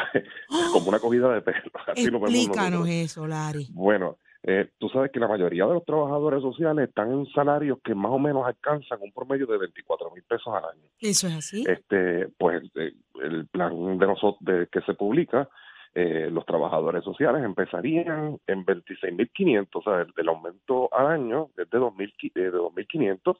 como 0.73 0.89
una 0.89 0.99
cogida 0.99 1.33
de 1.33 1.41
pelo. 1.41 1.71
Así 1.87 2.07
lo 2.07 2.21
vemos 2.21 2.35
Explícanos 2.35 2.81
nosotros. 2.81 2.97
eso, 2.97 3.27
Lari. 3.27 3.69
Bueno, 3.73 4.19
eh, 4.45 4.71
tú 4.79 4.89
sabes 4.89 5.11
que 5.11 5.21
la 5.21 5.29
mayoría 5.29 5.67
de 5.67 5.75
los 5.75 5.85
trabajadores 5.85 6.43
sociales 6.43 6.89
están 6.89 7.13
en 7.13 7.27
salarios 7.33 7.79
que 7.85 7.95
más 7.95 8.13
o 8.13 8.19
menos 8.19 8.47
alcanzan 8.47 8.99
un 9.03 9.13
promedio 9.13 9.47
de 9.47 9.59
24 9.59 10.11
mil 10.13 10.23
pesos 10.23 10.55
al 10.55 10.65
año. 10.65 10.89
¿Eso 11.01 11.27
es 11.27 11.35
así? 11.35 11.65
Este, 11.67 12.29
pues 12.39 12.63
eh, 12.77 12.93
el 13.23 13.47
plan 13.49 13.99
de 13.99 14.07
nosotros 14.07 14.37
de, 14.41 14.69
que 14.71 14.81
se 14.83 14.95
publica, 14.95 15.49
eh, 15.95 16.29
los 16.31 16.47
trabajadores 16.47 17.03
sociales 17.03 17.43
empezarían 17.45 18.39
en 18.47 18.65
26.500, 18.65 19.69
o 19.75 19.83
sea, 19.83 20.01
el, 20.03 20.13
el 20.17 20.29
aumento 20.29 20.89
al 20.95 21.07
año 21.09 21.49
es 21.57 21.69
de 21.71 21.79
2.000, 21.79 22.15
qui- 22.17 22.33
eh, 22.35 22.51
de 22.51 22.53
2.500, 22.53 23.37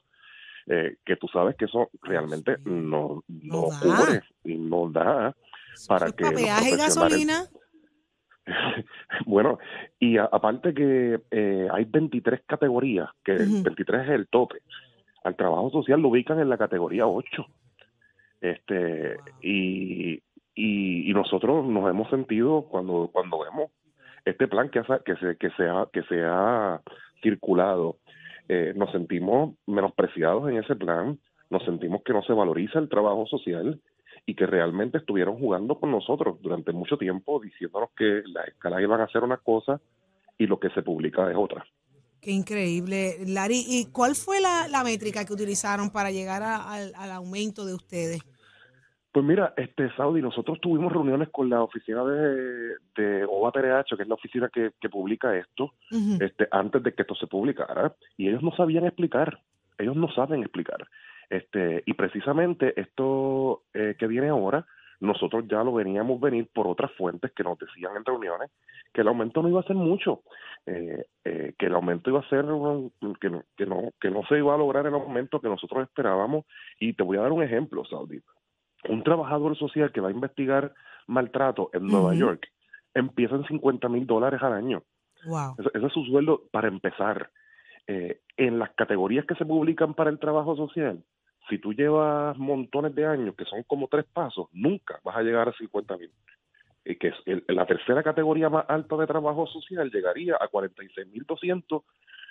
eh, 0.67 0.97
que 1.05 1.15
tú 1.15 1.27
sabes 1.31 1.55
que 1.55 1.65
eso 1.65 1.89
realmente 2.01 2.57
no, 2.65 3.23
no, 3.27 3.67
da. 3.69 3.79
cubre 3.79 4.21
y 4.43 4.55
no 4.55 4.89
da 4.89 5.35
para 5.87 6.05
Eso 6.05 6.05
es 6.07 6.13
que 6.15 6.23
para 6.25 6.35
peaje 6.35 6.69
y 6.69 6.77
gasolina. 6.77 7.43
bueno, 9.25 9.59
y 9.99 10.17
a- 10.17 10.25
aparte 10.31 10.73
que 10.73 11.19
eh, 11.31 11.67
hay 11.71 11.85
23 11.85 12.41
categorías, 12.45 13.09
que 13.23 13.33
el 13.33 13.49
Ujú. 13.55 13.63
23 13.63 14.01
es 14.03 14.09
el 14.09 14.27
tope. 14.27 14.59
Al 15.23 15.35
trabajo 15.35 15.69
social 15.69 16.01
lo 16.01 16.09
ubican 16.09 16.39
en 16.39 16.49
la 16.49 16.57
categoría 16.57 17.07
8. 17.07 17.45
Este, 18.41 19.17
y, 19.41 20.13
y, 20.55 21.09
y 21.09 21.13
nosotros 21.13 21.65
nos 21.65 21.89
hemos 21.89 22.09
sentido 22.09 22.63
cuando 22.69 23.09
cuando 23.11 23.39
vemos 23.39 23.71
este 24.25 24.47
plan 24.47 24.69
que, 24.69 24.79
ha- 24.79 25.01
que, 25.05 25.15
se, 25.17 25.35
que, 25.37 25.49
se 25.51 25.63
ha, 25.67 25.87
que 25.91 26.03
se 26.03 26.23
ha 26.23 26.81
circulado, 27.21 27.97
eh, 28.47 28.73
nos 28.75 28.91
sentimos 28.91 29.55
menospreciados 29.67 30.49
en 30.49 30.57
ese 30.57 30.75
plan, 30.75 31.19
nos 31.49 31.63
sentimos 31.65 32.01
que 32.03 32.13
no 32.13 32.21
se 32.23 32.33
valoriza 32.33 32.79
el 32.79 32.89
trabajo 32.89 33.25
social 33.27 33.79
y 34.29 34.35
que 34.35 34.45
realmente 34.45 34.99
estuvieron 34.99 35.39
jugando 35.39 35.79
con 35.79 35.89
nosotros 35.89 36.39
durante 36.39 36.71
mucho 36.71 36.97
tiempo 36.97 37.39
diciéndonos 37.39 37.89
que 37.97 38.21
las 38.27 38.47
escalas 38.47 38.79
iban 38.79 39.01
a 39.01 39.05
hacer 39.05 39.23
una 39.23 39.37
cosa 39.37 39.81
y 40.37 40.45
lo 40.45 40.59
que 40.59 40.69
se 40.69 40.83
publica 40.83 41.29
es 41.31 41.35
otra. 41.35 41.65
Qué 42.21 42.29
increíble, 42.29 43.15
Lari. 43.25 43.65
¿Y 43.67 43.87
cuál 43.91 44.13
fue 44.13 44.39
la, 44.39 44.67
la 44.67 44.83
métrica 44.83 45.25
que 45.25 45.33
utilizaron 45.33 45.89
para 45.89 46.11
llegar 46.11 46.43
a- 46.43 46.71
al, 46.71 46.93
al 46.95 47.11
aumento 47.11 47.65
de 47.65 47.73
ustedes? 47.73 48.21
Pues 49.11 49.25
mira, 49.25 49.55
este 49.57 49.89
Saudi, 49.95 50.21
nosotros 50.21 50.59
tuvimos 50.61 50.93
reuniones 50.93 51.29
con 51.29 51.49
la 51.49 51.63
oficina 51.63 52.03
de, 52.03 52.75
de 52.95 53.25
OATRH, 53.25 53.95
que 53.97 54.03
es 54.03 54.07
la 54.07 54.13
oficina 54.13 54.49
que, 54.53 54.73
que 54.79 54.89
publica 54.89 55.35
esto, 55.35 55.73
este, 56.19 56.47
antes 56.51 56.83
de 56.83 56.93
que 56.93 57.01
esto 57.01 57.15
se 57.15 57.25
publicara, 57.25 57.95
y 58.15 58.27
ellos 58.29 58.43
no 58.43 58.51
sabían 58.55 58.85
explicar, 58.85 59.41
ellos 59.79 59.95
no 59.95 60.11
saben 60.11 60.41
explicar. 60.41 60.87
Este, 61.29 61.83
y 61.85 61.93
precisamente 61.93 62.79
esto 62.79 63.63
eh, 63.73 63.95
que 63.99 64.07
viene 64.07 64.29
ahora, 64.29 64.65
nosotros 64.99 65.45
ya 65.47 65.63
lo 65.63 65.73
veníamos 65.73 66.19
venir 66.19 66.49
por 66.53 66.67
otras 66.67 66.91
fuentes 66.93 67.31
que 67.31 67.43
nos 67.43 67.57
decían 67.57 67.95
en 67.95 68.03
reuniones 68.03 68.51
que 68.93 69.01
el 69.01 69.07
aumento 69.07 69.41
no 69.41 69.47
iba 69.47 69.59
a 69.61 69.63
ser 69.63 69.75
mucho, 69.75 70.23
eh, 70.65 71.05
eh, 71.23 71.53
que 71.57 71.67
el 71.67 71.75
aumento 71.75 72.09
iba 72.09 72.19
a 72.19 72.27
ser 72.29 72.43
un- 72.45 72.91
que, 73.21 73.29
no, 73.29 73.43
que 73.55 73.65
no 73.65 73.91
que 74.01 74.09
no 74.09 74.23
se 74.27 74.37
iba 74.39 74.55
a 74.55 74.57
lograr 74.57 74.87
el 74.87 74.93
aumento 74.95 75.39
que 75.39 75.47
nosotros 75.47 75.83
esperábamos. 75.83 76.45
Y 76.79 76.93
te 76.93 77.03
voy 77.03 77.17
a 77.17 77.21
dar 77.21 77.31
un 77.31 77.43
ejemplo, 77.43 77.85
Saudi. 77.85 78.19
Un 78.89 79.03
trabajador 79.03 79.55
social 79.57 79.91
que 79.91 80.01
va 80.01 80.07
a 80.09 80.11
investigar 80.11 80.73
maltrato 81.07 81.69
en 81.73 81.85
Nueva. 81.85 82.13
York 82.15 82.47
empieza 82.95 83.35
en 83.35 83.45
50 83.45 83.87
mil 83.87 84.05
dólares 84.07 84.41
al 84.41 84.53
año. 84.53 84.83
Wow. 85.25 85.55
Ese, 85.59 85.69
ese 85.75 85.85
es 85.87 85.93
su 85.93 86.03
sueldo 86.05 86.43
para 86.51 86.67
empezar. 86.67 87.29
Eh, 87.87 88.19
en 88.37 88.59
las 88.59 88.69
categorías 88.75 89.25
que 89.25 89.33
se 89.35 89.45
publican 89.45 89.93
para 89.95 90.09
el 90.11 90.19
trabajo 90.19 90.55
social, 90.55 91.03
si 91.49 91.57
tú 91.57 91.73
llevas 91.73 92.37
montones 92.37 92.93
de 92.95 93.05
años, 93.05 93.35
que 93.35 93.45
son 93.45 93.63
como 93.63 93.87
tres 93.87 94.05
pasos, 94.05 94.47
nunca 94.53 94.99
vas 95.03 95.17
a 95.17 95.23
llegar 95.23 95.49
a 95.49 95.53
50 95.53 95.97
mil. 95.97 96.11
Y 96.85 96.95
que 96.95 97.11
la 97.47 97.65
tercera 97.65 98.03
categoría 98.03 98.49
más 98.49 98.65
alta 98.67 98.95
de 98.95 99.07
trabajo 99.07 99.45
social 99.47 99.91
llegaría 99.91 100.35
a 100.35 100.49
46.200 100.49 101.83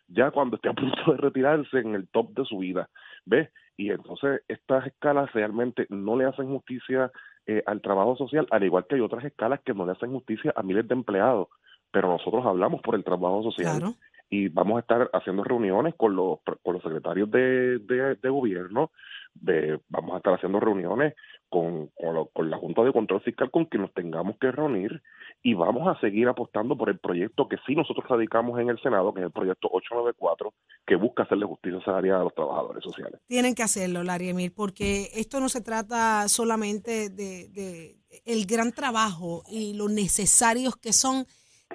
ya 0.08 0.30
cuando 0.30 0.56
esté 0.56 0.70
a 0.70 0.72
punto 0.72 1.12
de 1.12 1.18
retirarse 1.18 1.78
en 1.78 1.94
el 1.94 2.08
top 2.08 2.30
de 2.30 2.44
su 2.44 2.58
vida. 2.58 2.88
¿Ves? 3.26 3.50
Y 3.76 3.90
entonces 3.90 4.42
estas 4.48 4.86
escalas 4.86 5.32
realmente 5.32 5.86
no 5.90 6.16
le 6.16 6.24
hacen 6.24 6.48
justicia 6.48 7.12
eh, 7.46 7.62
al 7.66 7.80
trabajo 7.80 8.16
social, 8.16 8.46
al 8.50 8.64
igual 8.64 8.86
que 8.88 8.96
hay 8.96 9.00
otras 9.00 9.24
escalas 9.24 9.60
que 9.60 9.74
no 9.74 9.84
le 9.86 9.92
hacen 9.92 10.12
justicia 10.12 10.52
a 10.56 10.62
miles 10.62 10.88
de 10.88 10.94
empleados. 10.94 11.48
Pero 11.90 12.08
nosotros 12.08 12.44
hablamos 12.44 12.80
por 12.82 12.94
el 12.94 13.04
trabajo 13.04 13.42
social. 13.42 13.94
Y 14.30 14.48
vamos 14.48 14.76
a 14.76 14.80
estar 14.80 15.10
haciendo 15.12 15.42
reuniones 15.44 15.94
con 15.96 16.14
los, 16.14 16.38
con 16.62 16.74
los 16.74 16.82
secretarios 16.82 17.30
de, 17.30 17.78
de, 17.78 18.28
gobierno, 18.28 18.90
de, 19.34 19.80
vamos 19.88 20.14
a 20.14 20.16
estar 20.18 20.34
haciendo 20.34 20.60
reuniones 20.60 21.14
con, 21.48 21.88
con, 21.96 22.14
lo- 22.14 22.26
con 22.26 22.50
la 22.50 22.58
Junta 22.58 22.82
de 22.82 22.92
Control 22.92 23.22
Fiscal 23.22 23.50
con 23.50 23.64
quien 23.66 23.82
nos 23.82 23.94
tengamos 23.94 24.36
que 24.38 24.50
reunir 24.52 25.02
y 25.42 25.54
vamos 25.54 25.86
a 25.88 25.98
seguir 26.00 26.28
apostando 26.28 26.76
por 26.76 26.90
el 26.90 26.98
proyecto 26.98 27.48
que 27.48 27.56
sí 27.66 27.74
nosotros 27.74 28.04
radicamos 28.08 28.58
en 28.60 28.68
el 28.68 28.78
Senado, 28.82 29.14
que 29.14 29.20
es 29.20 29.26
el 29.26 29.32
proyecto 29.32 29.68
894, 29.70 30.52
que 30.86 30.96
busca 30.96 31.22
hacerle 31.22 31.46
justicia 31.46 31.80
salarial 31.84 32.20
a 32.20 32.24
los 32.24 32.34
trabajadores 32.34 32.82
sociales. 32.82 33.20
Tienen 33.28 33.54
que 33.54 33.62
hacerlo, 33.62 34.02
Lari 34.02 34.28
Emil, 34.30 34.52
porque 34.52 35.08
esto 35.14 35.38
no 35.40 35.48
se 35.48 35.62
trata 35.62 36.26
solamente 36.28 37.08
de, 37.08 37.48
de 37.48 37.96
el 38.26 38.46
gran 38.46 38.72
trabajo 38.72 39.42
y 39.48 39.74
lo 39.74 39.88
necesarios 39.88 40.76
que 40.76 40.92
son, 40.92 41.24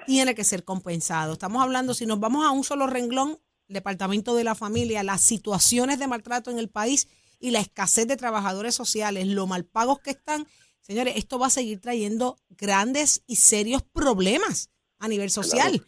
tiene 0.06 0.34
que 0.34 0.44
ser 0.44 0.64
compensado. 0.64 1.32
Estamos 1.34 1.62
hablando, 1.62 1.94
si 1.94 2.06
nos 2.06 2.20
vamos 2.20 2.46
a 2.46 2.50
un 2.50 2.64
solo 2.64 2.86
renglón, 2.86 3.38
Departamento 3.66 4.34
de 4.34 4.44
la 4.44 4.54
Familia, 4.54 5.02
las 5.02 5.22
situaciones 5.22 5.98
de 5.98 6.06
maltrato 6.06 6.50
en 6.50 6.58
el 6.58 6.68
país 6.68 7.08
y 7.40 7.50
la 7.50 7.60
escasez 7.60 8.06
de 8.06 8.16
trabajadores 8.16 8.74
sociales, 8.74 9.26
lo 9.26 9.46
mal 9.46 9.64
pagos 9.64 10.00
que 10.00 10.10
están, 10.10 10.46
señores, 10.80 11.14
esto 11.16 11.38
va 11.38 11.46
a 11.46 11.50
seguir 11.50 11.80
trayendo 11.80 12.36
grandes 12.50 13.22
y 13.26 13.36
serios 13.36 13.82
problemas 13.82 14.70
a 14.98 15.08
nivel 15.08 15.30
social. 15.30 15.82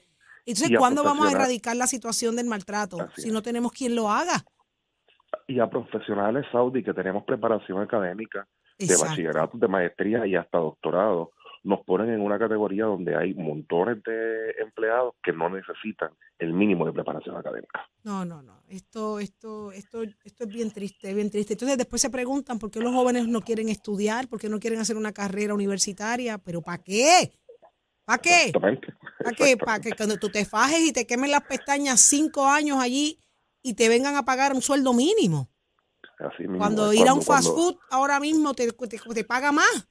Entonces, 0.46 0.78
¿cuándo 0.78 1.02
vamos 1.02 1.26
a 1.26 1.32
erradicar 1.32 1.76
la 1.76 1.86
situación 1.86 2.36
del 2.36 2.46
maltrato 2.46 3.00
Así 3.00 3.22
si 3.22 3.28
es. 3.28 3.34
no 3.34 3.42
tenemos 3.42 3.72
quien 3.72 3.94
lo 3.94 4.10
haga? 4.10 4.44
Y 5.48 5.60
a 5.60 5.68
profesionales 5.68 6.46
Saudi 6.52 6.82
que 6.82 6.94
tenemos 6.94 7.24
preparación 7.24 7.80
académica 7.82 8.46
de 8.78 8.96
bachillerato, 8.96 9.58
de 9.58 9.68
maestría 9.68 10.26
y 10.26 10.36
hasta 10.36 10.58
doctorado, 10.58 11.32
nos 11.66 11.84
ponen 11.84 12.10
en 12.10 12.20
una 12.20 12.38
categoría 12.38 12.84
donde 12.84 13.16
hay 13.16 13.34
montones 13.34 14.02
de 14.04 14.52
empleados 14.62 15.14
que 15.22 15.32
no 15.32 15.48
necesitan 15.50 16.10
el 16.38 16.52
mínimo 16.52 16.86
de 16.86 16.92
preparación 16.92 17.36
académica. 17.36 17.84
No, 18.04 18.24
no, 18.24 18.40
no. 18.42 18.62
Esto, 18.68 19.18
esto, 19.18 19.72
esto, 19.72 20.02
esto 20.24 20.44
es 20.44 20.48
bien 20.48 20.70
triste, 20.70 21.12
bien 21.12 21.28
triste. 21.30 21.54
Entonces 21.54 21.76
después 21.76 22.00
se 22.00 22.10
preguntan 22.10 22.58
por 22.58 22.70
qué 22.70 22.80
los 22.80 22.94
jóvenes 22.94 23.26
no 23.26 23.40
quieren 23.40 23.68
estudiar, 23.68 24.28
por 24.28 24.38
qué 24.40 24.48
no 24.48 24.60
quieren 24.60 24.78
hacer 24.80 24.96
una 24.96 25.12
carrera 25.12 25.54
universitaria, 25.54 26.38
pero 26.38 26.62
¿para 26.62 26.82
qué? 26.82 27.32
¿Para 28.04 28.18
qué? 28.22 28.44
Exactamente. 28.46 28.94
¿Para 29.18 29.32
qué? 29.36 29.56
Para 29.56 29.80
que 29.80 29.90
cuando 29.96 30.16
tú 30.18 30.28
te 30.30 30.44
fajes 30.44 30.80
y 30.80 30.92
te 30.92 31.06
quemen 31.06 31.30
las 31.32 31.42
pestañas 31.42 32.00
cinco 32.00 32.46
años 32.46 32.78
allí 32.80 33.18
y 33.62 33.74
te 33.74 33.88
vengan 33.88 34.14
a 34.14 34.24
pagar 34.24 34.52
un 34.54 34.62
sueldo 34.62 34.92
mínimo. 34.92 35.48
Así 36.20 36.42
mismo 36.44 36.58
Cuando 36.58 36.92
ir 36.92 37.08
a 37.08 37.12
un 37.14 37.22
fast 37.22 37.48
cuando- 37.48 37.72
food 37.72 37.78
ahora 37.90 38.20
mismo 38.20 38.54
te, 38.54 38.70
te, 38.72 38.98
te 38.98 39.24
paga 39.24 39.50
más. 39.50 39.88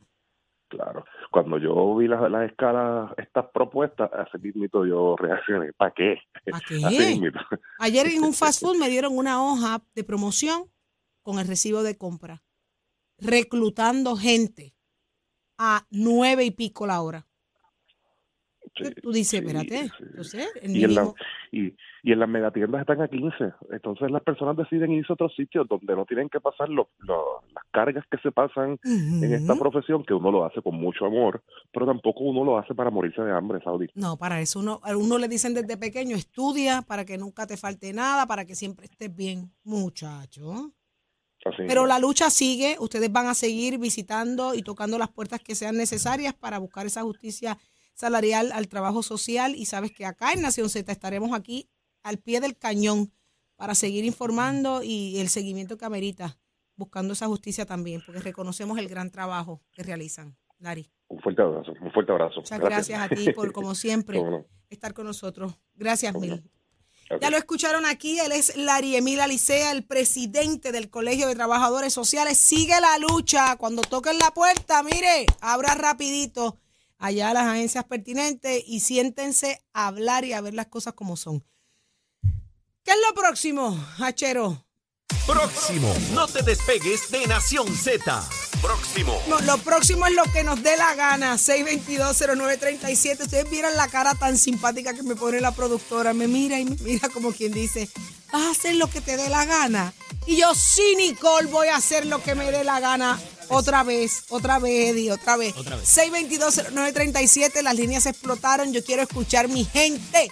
Claro. 0.70 1.06
Cuando 1.36 1.58
yo 1.58 1.94
vi 1.98 2.08
las, 2.08 2.32
las 2.32 2.50
escalas, 2.50 3.12
estas 3.18 3.48
propuestas, 3.54 4.10
así 4.14 4.38
mismito 4.38 4.86
yo 4.86 5.18
reaccioné. 5.18 5.74
¿Para 5.74 5.92
qué? 5.92 6.16
¿Para 6.50 6.64
qué? 6.66 7.20
Ayer 7.80 8.08
en 8.08 8.24
un 8.24 8.34
fast 8.34 8.62
food 8.62 8.78
me 8.78 8.88
dieron 8.88 9.18
una 9.18 9.44
hoja 9.44 9.84
de 9.94 10.06
promoción 10.06 10.72
con 11.24 11.38
el 11.40 11.46
recibo 11.46 11.84
de 11.84 11.98
compra, 11.98 12.42
reclutando 13.18 14.16
gente 14.16 14.78
a 15.58 15.86
nueve 15.90 16.46
y 16.46 16.52
pico 16.52 16.88
la 16.88 17.02
hora. 17.02 17.28
Sí, 18.78 18.94
Tú 19.04 19.12
dices, 19.12 19.32
sí, 19.32 19.38
espérate, 19.46 19.90
sí. 19.90 19.92
entonces, 20.00 20.50
el 20.62 20.72
mínimo- 20.72 21.16
y, 21.58 21.74
y 22.04 22.12
en 22.12 22.20
las 22.20 22.28
megatiendas 22.28 22.82
están 22.82 23.02
a 23.02 23.08
15. 23.08 23.54
Entonces 23.72 24.12
las 24.12 24.22
personas 24.24 24.58
deciden 24.58 24.92
irse 24.92 25.12
a 25.12 25.16
otros 25.16 25.34
sitios 25.36 25.68
donde 25.70 25.96
no 25.96 26.06
tienen 26.06 26.28
que 26.30 26.42
pasar 26.42 26.68
lo- 26.70 26.90
lo- 27.00 27.42
las 27.54 27.64
cargas 27.72 28.04
que 28.12 28.18
se 28.18 28.32
pasan 28.32 28.78
en 29.24 29.34
esta 29.34 29.54
profesión, 29.60 30.04
que 30.04 30.14
uno 30.14 30.32
lo 30.32 30.44
hace 30.46 30.62
con 30.62 30.76
mucho 30.76 31.06
amor, 31.06 31.42
pero 31.72 31.86
tampoco 31.86 32.26
uno 32.26 32.44
lo 32.44 32.58
hace 32.58 32.76
para 32.76 32.90
morirse 32.90 33.22
de 33.22 33.32
hambre, 33.32 33.62
Saudi. 33.64 33.88
No, 33.96 34.18
para 34.18 34.42
eso 34.42 34.60
uno, 34.60 34.82
a 34.84 34.96
uno 34.98 35.18
le 35.18 35.28
dicen 35.30 35.54
desde 35.54 35.78
pequeño, 35.78 36.16
estudia 36.18 36.82
para 36.82 37.06
que 37.06 37.18
nunca 37.18 37.48
te 37.48 37.56
falte 37.56 37.94
nada, 37.94 38.26
para 38.26 38.44
que 38.46 38.56
siempre 38.56 38.86
estés 38.88 39.16
bien, 39.16 39.52
muchacho. 39.64 40.72
Así 41.46 41.58
Pero 41.68 41.86
la 41.86 42.00
lucha 42.00 42.30
sigue, 42.30 42.76
ustedes 42.80 43.12
van 43.12 43.28
a 43.28 43.34
seguir 43.36 43.78
visitando 43.78 44.56
y 44.56 44.64
tocando 44.64 44.98
las 44.98 45.10
puertas 45.10 45.40
que 45.42 45.54
sean 45.56 45.78
necesarias 45.78 46.34
para 46.34 46.58
buscar 46.58 46.86
esa 46.88 47.04
justicia 47.04 47.58
salarial 47.96 48.52
al 48.52 48.68
trabajo 48.68 49.02
social 49.02 49.56
y 49.56 49.66
sabes 49.66 49.92
que 49.92 50.06
acá 50.06 50.34
en 50.34 50.42
Nación 50.42 50.70
Z 50.70 50.92
estaremos 50.92 51.34
aquí 51.34 51.70
al 52.04 52.20
pie 52.20 52.40
del 52.42 52.58
cañón 52.58 53.12
para 53.56 53.74
seguir 53.74 54.06
informando 54.06 54.84
y 54.84 55.18
el 55.20 55.30
seguimiento 55.30 55.78
que 55.78 55.86
amerita, 55.86 56.38
buscando 56.76 57.14
esa 57.14 57.28
justicia 57.28 57.66
también, 57.66 58.04
porque 58.06 58.22
reconocemos 58.22 58.78
el 58.78 58.90
gran 58.90 59.10
trabajo 59.10 59.64
que 59.72 59.82
realizan. 59.82 60.38
Lari, 60.60 60.90
Un 61.08 61.20
fuerte 61.22 61.42
abrazo, 61.42 61.74
un 61.82 61.92
fuerte 61.92 62.12
abrazo. 62.12 62.36
muchas 62.42 62.60
gracias, 62.60 63.02
a 63.02 63.10
ti 63.10 63.32
por, 63.32 63.52
como 63.52 63.76
siempre, 63.76 64.22
no. 64.22 64.46
estar 64.70 64.94
con 64.94 65.06
nosotros. 65.06 65.54
Gracias 65.74 66.14
no. 66.14 66.20
mil. 66.20 66.44
Ya 67.22 67.30
lo 67.30 67.38
escucharon 67.38 67.86
aquí, 67.86 68.20
él 68.20 68.32
es 68.32 68.58
Lari 68.58 68.96
Emil 68.96 69.20
Alicea, 69.20 69.72
el 69.72 69.84
presidente 69.84 70.72
del 70.72 70.90
Colegio 70.90 71.28
de 71.28 71.36
Trabajadores 71.36 71.94
Sociales. 71.94 72.40
Sigue 72.40 72.74
la 72.82 72.98
lucha. 72.98 73.58
Cuando 73.58 73.84
toquen 73.84 74.18
la 74.18 74.32
puerta, 74.32 74.82
mire, 74.82 75.28
abra 75.40 75.76
rapidito 75.76 76.58
allá 77.06 77.30
a 77.30 77.34
las 77.34 77.48
agencias 77.48 77.84
pertinentes 77.86 78.64
y 78.66 78.80
siéntense 78.80 79.62
a 79.74 79.88
hablar 79.88 80.26
y 80.26 80.34
a 80.34 80.42
ver 80.42 80.54
las 80.54 80.68
cosas 80.68 80.94
como 80.94 81.18
son. 81.18 81.44
¿Qué 82.84 82.92
es 82.92 82.98
lo 83.08 83.16
próximo, 83.16 83.84
Hachero? 83.98 84.66
Próximo. 85.26 85.94
No 86.14 86.28
te 86.28 86.44
despegues 86.44 87.10
de 87.10 87.26
Nación 87.28 87.68
Z. 87.76 88.24
Próximo. 88.62 89.20
No, 89.28 89.40
lo 89.42 89.58
próximo 89.60 90.06
es 90.08 90.14
lo 90.14 90.24
que 90.32 90.44
nos 90.44 90.62
dé 90.62 90.78
la 90.78 90.94
gana. 90.96 91.36
6220937. 91.36 93.22
Ustedes 93.22 93.50
vieran 93.50 93.76
la 93.76 93.88
cara 93.88 94.14
tan 94.16 94.38
simpática 94.38 94.94
que 94.94 95.04
me 95.04 95.16
pone 95.16 95.42
la 95.42 95.52
productora. 95.52 96.14
Me 96.14 96.28
mira 96.28 96.60
y 96.60 96.66
me 96.66 96.76
mira 96.78 97.10
como 97.10 97.32
quien 97.32 97.52
dice, 97.52 97.90
¿vas 98.32 98.44
a 98.44 98.52
hacer 98.52 98.76
lo 98.76 98.88
que 98.88 99.02
te 99.02 99.18
dé 99.18 99.30
la 99.30 99.46
gana? 99.46 99.94
Y 100.28 100.38
yo, 100.38 100.54
sí, 100.56 100.96
Nicole, 100.98 101.48
voy 101.48 101.68
a 101.68 101.76
hacer 101.76 102.06
lo 102.06 102.22
que 102.22 102.36
me 102.36 102.52
dé 102.52 102.64
la 102.64 102.80
gana. 102.80 103.20
Otra 103.50 103.84
vez, 103.84 104.24
otra 104.30 104.60
vez, 104.60 104.92
Eddie, 104.92 105.12
otra 105.12 105.38
vez. 105.38 105.56
Otra 105.58 105.76
vez. 105.76 105.98
6220937. 105.98 107.62
Las 107.62 107.76
líneas 107.76 108.06
explotaron. 108.06 108.74
Yo 108.74 108.84
quiero 108.84 109.02
escuchar 109.04 109.48
mi 109.48 109.66
gente. 109.66 110.32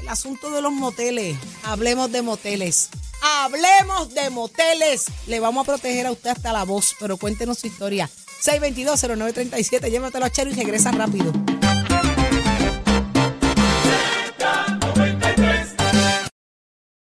El 0.00 0.08
asunto 0.08 0.50
de 0.50 0.62
los 0.62 0.72
moteles. 0.72 1.36
Hablemos 1.64 2.12
de 2.12 2.22
moteles. 2.22 2.90
Hablemos 3.22 4.14
de 4.14 4.30
moteles. 4.30 5.06
Le 5.26 5.40
vamos 5.40 5.62
a 5.62 5.66
proteger 5.66 6.06
a 6.06 6.12
usted 6.12 6.30
hasta 6.30 6.52
la 6.52 6.64
voz, 6.64 6.94
pero 7.00 7.16
cuéntenos 7.16 7.58
su 7.58 7.66
historia. 7.66 8.10
622-0937, 8.42 9.90
llévatelo 9.90 10.26
a 10.26 10.30
Chero 10.30 10.50
y 10.50 10.54
regresa 10.54 10.92
rápido. 10.92 11.32